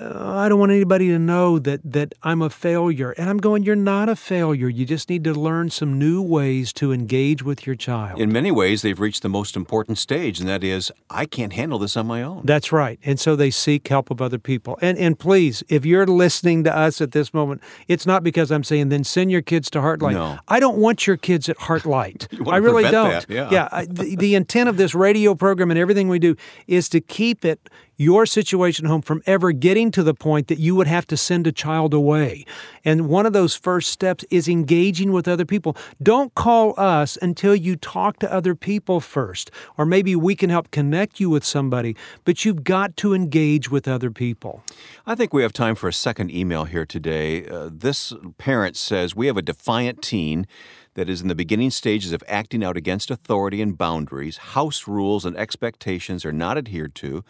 Uh, 0.00 0.36
I 0.36 0.48
don't 0.48 0.58
want 0.58 0.72
anybody 0.72 1.08
to 1.08 1.18
know 1.18 1.58
that 1.58 1.80
that 1.84 2.14
I'm 2.22 2.42
a 2.42 2.50
failure. 2.50 3.12
And 3.12 3.28
I'm 3.28 3.38
going, 3.38 3.62
you're 3.62 3.76
not 3.76 4.08
a 4.08 4.16
failure. 4.16 4.68
You 4.68 4.84
just 4.84 5.08
need 5.08 5.24
to 5.24 5.34
learn 5.34 5.70
some 5.70 5.98
new 5.98 6.22
ways 6.22 6.72
to 6.74 6.92
engage 6.92 7.42
with 7.42 7.66
your 7.66 7.76
child. 7.76 8.20
In 8.20 8.32
many 8.32 8.50
ways, 8.50 8.82
they've 8.82 8.98
reached 8.98 9.22
the 9.22 9.28
most 9.28 9.56
important 9.56 9.98
stage, 9.98 10.40
and 10.40 10.48
that 10.48 10.64
is, 10.64 10.90
I 11.10 11.26
can't 11.26 11.52
handle 11.52 11.78
this 11.78 11.96
on 11.96 12.06
my 12.06 12.22
own. 12.22 12.42
That's 12.44 12.72
right. 12.72 12.98
And 13.04 13.18
so 13.20 13.36
they 13.36 13.50
seek 13.50 13.86
help 13.88 14.10
of 14.10 14.20
other 14.20 14.38
people. 14.38 14.78
And 14.80 14.98
and 14.98 15.18
please, 15.18 15.62
if 15.68 15.84
you're 15.84 16.06
listening 16.06 16.64
to 16.64 16.76
us 16.76 17.00
at 17.00 17.12
this 17.12 17.32
moment, 17.32 17.62
it's 17.88 18.06
not 18.06 18.22
because 18.22 18.50
I'm 18.50 18.64
saying 18.64 18.88
then 18.88 19.04
send 19.04 19.30
your 19.30 19.42
kids 19.42 19.70
to 19.70 19.80
Heartlight. 19.80 20.14
No. 20.14 20.38
I 20.48 20.60
don't 20.60 20.78
want 20.78 21.06
your 21.06 21.16
kids 21.16 21.48
at 21.48 21.56
Heartlight. 21.58 22.28
I 22.48 22.56
really 22.56 22.84
don't. 22.84 23.10
That. 23.10 23.26
Yeah. 23.28 23.50
yeah 23.50 23.68
I, 23.70 23.86
the, 23.86 24.16
the 24.16 24.34
intent 24.34 24.68
of 24.68 24.76
this 24.76 24.94
radio 24.94 25.34
program 25.34 25.70
and 25.70 25.78
everything 25.78 26.08
we 26.08 26.18
do 26.18 26.36
is 26.66 26.88
to 26.90 27.00
keep 27.00 27.44
it 27.44 27.70
your 27.96 28.26
situation 28.26 28.86
home 28.86 29.02
from 29.02 29.22
ever 29.26 29.52
getting 29.52 29.90
to 29.92 30.02
the 30.02 30.14
point 30.14 30.48
that 30.48 30.58
you 30.58 30.74
would 30.74 30.86
have 30.86 31.06
to 31.06 31.16
send 31.16 31.46
a 31.46 31.52
child 31.52 31.94
away. 31.94 32.44
And 32.84 33.08
one 33.08 33.26
of 33.26 33.32
those 33.32 33.54
first 33.54 33.90
steps 33.90 34.24
is 34.30 34.48
engaging 34.48 35.12
with 35.12 35.28
other 35.28 35.44
people. 35.44 35.76
Don't 36.02 36.34
call 36.34 36.74
us 36.78 37.16
until 37.22 37.54
you 37.54 37.76
talk 37.76 38.18
to 38.18 38.32
other 38.32 38.54
people 38.54 39.00
first, 39.00 39.50
or 39.78 39.86
maybe 39.86 40.16
we 40.16 40.34
can 40.34 40.50
help 40.50 40.70
connect 40.70 41.20
you 41.20 41.30
with 41.30 41.44
somebody, 41.44 41.96
but 42.24 42.44
you've 42.44 42.64
got 42.64 42.96
to 42.98 43.14
engage 43.14 43.70
with 43.70 43.86
other 43.86 44.10
people. 44.10 44.62
I 45.06 45.14
think 45.14 45.32
we 45.32 45.42
have 45.42 45.52
time 45.52 45.74
for 45.74 45.88
a 45.88 45.92
second 45.92 46.30
email 46.30 46.64
here 46.64 46.86
today. 46.86 47.46
Uh, 47.46 47.70
this 47.72 48.12
parent 48.38 48.76
says, 48.76 49.14
We 49.14 49.26
have 49.26 49.36
a 49.36 49.42
defiant 49.42 50.02
teen 50.02 50.46
that 50.94 51.08
is 51.08 51.20
in 51.20 51.28
the 51.28 51.34
beginning 51.34 51.70
stages 51.70 52.12
of 52.12 52.22
acting 52.28 52.64
out 52.64 52.76
against 52.76 53.10
authority 53.10 53.60
and 53.60 53.76
boundaries. 53.76 54.36
House 54.38 54.86
rules 54.86 55.24
and 55.24 55.36
expectations 55.36 56.24
are 56.24 56.32
not 56.32 56.56
adhered 56.56 56.94
to 56.96 57.24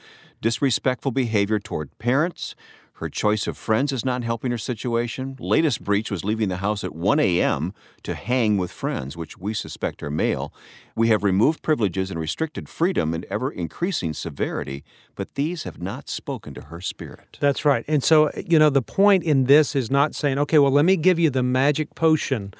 disrespectful 0.44 1.10
behavior 1.10 1.58
toward 1.58 1.96
parents. 1.98 2.54
Her 2.98 3.08
choice 3.08 3.46
of 3.46 3.56
friends 3.56 3.92
is 3.92 4.04
not 4.04 4.22
helping 4.24 4.50
her 4.50 4.58
situation. 4.58 5.36
Latest 5.40 5.82
breach 5.82 6.10
was 6.10 6.22
leaving 6.22 6.50
the 6.50 6.58
house 6.58 6.84
at 6.84 6.94
1 6.94 7.18
a.m. 7.18 7.72
to 8.02 8.14
hang 8.14 8.58
with 8.58 8.70
friends, 8.70 9.16
which 9.16 9.38
we 9.38 9.54
suspect 9.54 10.02
are 10.02 10.10
male. 10.10 10.52
We 10.94 11.08
have 11.08 11.24
removed 11.24 11.62
privileges 11.62 12.10
and 12.10 12.20
restricted 12.20 12.68
freedom 12.68 13.14
in 13.14 13.24
ever 13.30 13.50
increasing 13.50 14.12
severity, 14.12 14.84
but 15.14 15.34
these 15.34 15.62
have 15.62 15.80
not 15.80 16.10
spoken 16.10 16.52
to 16.54 16.60
her 16.66 16.82
spirit. 16.82 17.38
That's 17.40 17.64
right. 17.64 17.86
And 17.88 18.04
so, 18.04 18.30
you 18.36 18.58
know, 18.58 18.68
the 18.68 18.82
point 18.82 19.24
in 19.24 19.44
this 19.44 19.74
is 19.74 19.90
not 19.90 20.14
saying, 20.14 20.38
okay, 20.40 20.58
well, 20.58 20.70
let 20.70 20.84
me 20.84 20.96
give 20.98 21.18
you 21.18 21.30
the 21.30 21.42
magic 21.42 21.94
potion 21.94 22.52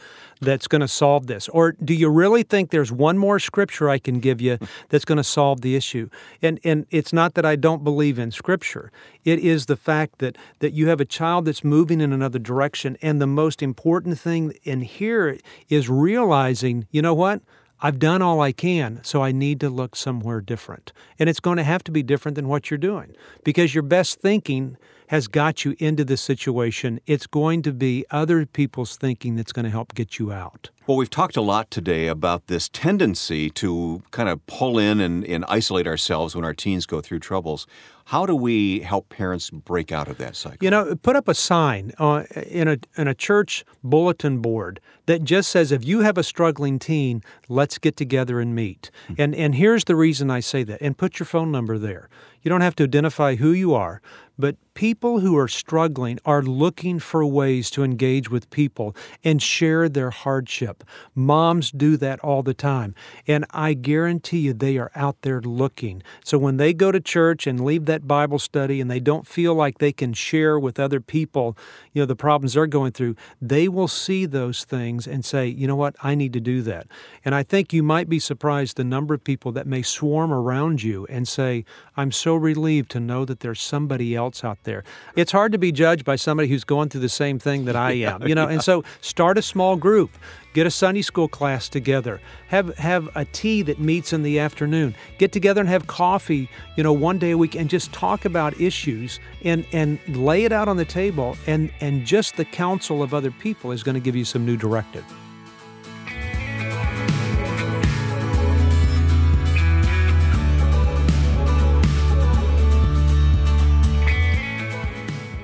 that's 0.44 0.66
going 0.66 0.80
to 0.80 0.88
solve 0.88 1.26
this? 1.26 1.48
Or 1.48 1.72
do 1.72 1.94
you 1.94 2.09
really 2.09 2.42
think 2.42 2.70
there's 2.70 2.92
one 2.92 3.18
more 3.18 3.38
scripture 3.38 3.88
I 3.88 3.98
can 3.98 4.20
give 4.20 4.40
you 4.40 4.57
hmm. 4.57 4.64
that's 4.88 5.04
going 5.04 5.16
to 5.16 5.24
solve 5.24 5.61
the 5.61 5.76
issue? 5.76 6.09
And 6.42 6.61
and 6.64 6.87
it's 6.90 7.12
not 7.12 7.35
that 7.35 7.44
I 7.44 7.57
don't 7.57 7.85
believe 7.85 8.18
in 8.18 8.30
scripture. 8.30 8.92
It 9.24 9.38
is 9.38 9.66
the 9.66 9.76
fact 9.76 10.18
that 10.18 10.37
that 10.61 10.72
you 10.72 10.88
have 10.88 11.00
a 11.00 11.04
child 11.04 11.46
that's 11.46 11.64
moving 11.64 12.00
in 12.00 12.12
another 12.12 12.38
direction 12.38 12.96
and 13.02 13.20
the 13.20 13.26
most 13.26 13.62
important 13.62 14.18
thing 14.18 14.54
in 14.64 14.83
here 14.83 15.38
is 15.68 15.88
realizing, 15.88 16.87
you 16.90 17.02
know 17.02 17.14
what? 17.14 17.42
I've 17.80 17.98
done 17.98 18.22
all 18.22 18.40
I 18.40 18.52
can, 18.52 19.00
so 19.02 19.22
I 19.22 19.33
need 19.33 19.61
to 19.61 19.68
look 19.68 19.94
somewhere 19.94 20.40
different. 20.40 20.92
And 21.18 21.28
it's 21.28 21.40
going 21.40 21.59
to 21.59 21.64
have 21.64 21.85
to 21.85 21.90
be 21.90 22.02
different 22.02 22.35
than 22.35 22.48
what 22.48 22.70
you're 22.70 22.78
doing 22.78 23.14
because 23.44 23.74
your 23.74 23.83
best 23.83 24.20
thinking 24.20 24.78
has 25.09 25.29
got 25.29 25.64
you 25.64 25.75
into 25.79 26.05
this 26.05 26.21
situation, 26.21 27.01
it's 27.07 27.27
going 27.27 27.62
to 27.62 27.73
be 27.73 28.05
other 28.11 28.47
people's 28.47 28.97
thinking 28.97 29.37
that's 29.37 29.53
going 29.53 29.64
to 29.64 29.71
help 29.71 29.95
get 29.95 30.19
you 30.19 30.33
out. 30.33 30.71
Well, 30.87 30.99
we've 30.99 31.09
talked 31.09 31.38
a 31.38 31.40
lot 31.40 31.71
today 31.71 32.09
about 32.09 32.47
this 32.47 32.69
tendency 32.69 33.49
to 33.51 34.03
kind 34.11 34.29
of 34.29 34.45
pull 34.47 34.79
in 34.79 35.01
and, 35.01 35.25
and, 35.25 35.43
isolate 35.49 35.87
ourselves 35.87 36.37
when 36.37 36.45
our 36.45 36.53
teens 36.53 36.85
go 36.85 37.01
through 37.01 37.21
troubles. 37.21 37.67
How 38.07 38.27
do 38.27 38.37
we 38.37 38.81
help 38.81 39.09
parents 39.09 39.49
break 39.49 39.93
out 39.93 40.09
of 40.09 40.19
that 40.19 40.37
cycle? 40.37 40.59
You 40.61 40.71
know, 40.71 40.95
put 40.97 41.17
up 41.17 41.27
a 41.27 41.35
sign 41.35 41.93
uh, 41.99 42.25
in, 42.35 42.69
a, 42.69 42.77
in 42.99 43.09
a 43.09 43.14
church 43.14 43.64
bulletin 43.83 44.40
board 44.40 44.79
that 45.07 45.25
just 45.25 45.49
says, 45.49 45.73
if 45.73 45.87
you 45.87 46.01
have 46.01 46.19
a 46.19 46.23
struggling 46.23 46.79
teen, 46.79 47.23
let's 47.49 47.79
get 47.79 47.97
together 47.97 48.38
and 48.38 48.55
meet. 48.55 48.90
Mm-hmm. 49.09 49.23
And, 49.23 49.35
and 49.35 49.55
here's 49.55 49.85
the 49.85 49.97
reason 49.97 50.31
I 50.31 50.40
say 50.40 50.64
that, 50.64 50.83
and 50.83 50.99
put 50.99 51.19
your 51.19 51.27
phone 51.27 51.51
number 51.51 51.79
there. 51.79 52.11
You 52.44 52.50
don't 52.50 52.61
have 52.61 52.76
to 52.76 52.85
identify 52.85 53.37
who 53.37 53.52
you 53.52 53.74
are, 53.74 54.02
but 54.38 54.57
people 54.74 55.20
who 55.20 55.37
are 55.38 55.46
struggling 55.46 56.18
are 56.24 56.42
looking 56.42 56.98
for 56.98 57.24
ways 57.24 57.70
to 57.70 57.85
engage 57.85 58.28
with 58.28 58.50
people 58.50 58.94
and 59.22 59.40
share 59.40 59.88
their 59.88 60.11
hardship. 60.11 60.83
Moms 61.14 61.70
do 61.70 61.96
that 61.96 62.18
all 62.20 62.42
the 62.42 62.54
time. 62.54 62.94
And 63.28 63.44
I 63.50 63.74
guarantee 63.74 64.40
you 64.40 64.52
they 64.52 64.76
are 64.76 64.90
out 64.96 65.22
there 65.22 65.40
looking. 65.40 66.02
So 66.24 66.37
when 66.37 66.57
they 66.57 66.74
go 66.74 66.90
to 66.90 67.00
church 67.00 67.46
and 67.46 67.64
leave 67.64 67.85
that 67.85 68.09
Bible 68.09 68.40
study 68.40 68.80
and 68.80 68.90
they 68.90 68.98
don't 68.98 69.26
feel 69.26 69.54
like 69.54 69.78
they 69.78 69.92
can 69.92 70.12
share 70.12 70.59
with 70.59 70.80
other 70.80 71.00
people, 71.00 71.57
you 71.92 72.02
know, 72.02 72.07
the 72.07 72.16
problems 72.16 72.54
they're 72.54 72.66
going 72.66 72.92
through, 72.92 73.14
they 73.40 73.68
will 73.68 73.88
see 73.88 74.26
those 74.26 74.64
things 74.64 75.07
and 75.07 75.24
say, 75.24 75.46
you 75.46 75.68
know 75.68 75.76
what, 75.76 75.94
I 76.02 76.16
need 76.16 76.33
to 76.33 76.40
do 76.40 76.62
that. 76.62 76.88
And 77.24 77.35
I 77.35 77.44
think 77.44 77.72
you 77.72 77.85
might 77.85 78.09
be 78.09 78.18
surprised 78.18 78.76
the 78.76 78.85
number 78.85 79.14
of 79.14 79.22
people 79.22 79.52
that 79.52 79.68
may 79.68 79.83
swarm 79.83 80.33
around 80.33 80.83
you 80.83 81.07
and 81.09 81.28
say, 81.28 81.64
I'm 81.96 82.11
so 82.11 82.34
relieved 82.38 82.90
to 82.92 83.01
know 83.01 83.25
that 83.25 83.40
there's 83.40 83.61
somebody 83.61 84.14
else 84.14 84.44
out 84.44 84.59
there. 84.64 84.85
It's 85.16 85.33
hard 85.33 85.53
to 85.53 85.59
be 85.59 85.73
judged 85.73 86.05
by 86.05 86.16
somebody 86.16 86.49
who's 86.49 86.64
going 86.64 86.88
through 86.88 87.01
the 87.01 87.09
same 87.09 87.38
thing 87.38 87.64
that 87.64 87.77
I 87.77 87.92
am, 88.11 88.27
you 88.27 88.35
know. 88.35 88.47
And 88.47 88.62
so 88.62 88.85
start 89.01 89.38
a 89.38 89.42
small 89.42 89.77
group. 89.77 90.11
Get 90.53 90.66
a 90.66 90.70
Sunday 90.70 91.03
school 91.03 91.27
class 91.27 91.68
together. 91.68 92.20
Have 92.49 92.77
have 92.79 93.09
a 93.16 93.25
tea 93.25 93.62
that 93.62 93.81
meets 93.81 94.12
in 94.12 94.23
the 94.23 94.38
afternoon. 94.38 94.94
Get 95.18 95.33
together 95.33 95.61
and 95.61 95.68
have 95.68 95.88
coffee, 95.88 96.49
you 96.77 96.83
know, 96.83 96.92
one 96.92 97.18
day 97.18 97.33
a 97.33 97.38
week 97.38 97.57
and 97.57 97.68
just 97.68 97.92
talk 97.92 98.25
about 98.25 98.61
issues 98.61 99.18
and 99.42 99.66
and 99.73 99.99
lay 100.16 100.44
it 100.44 100.53
out 100.53 100.68
on 100.68 100.77
the 100.77 100.85
table 100.85 101.37
and 101.47 101.73
and 101.81 102.05
just 102.05 102.37
the 102.37 102.44
counsel 102.44 103.03
of 103.03 103.12
other 103.12 103.33
people 103.33 103.73
is 103.73 103.83
going 103.83 103.97
to 103.97 104.01
give 104.01 104.14
you 104.14 104.25
some 104.25 104.47
new 104.47 104.57
directive. 104.57 105.05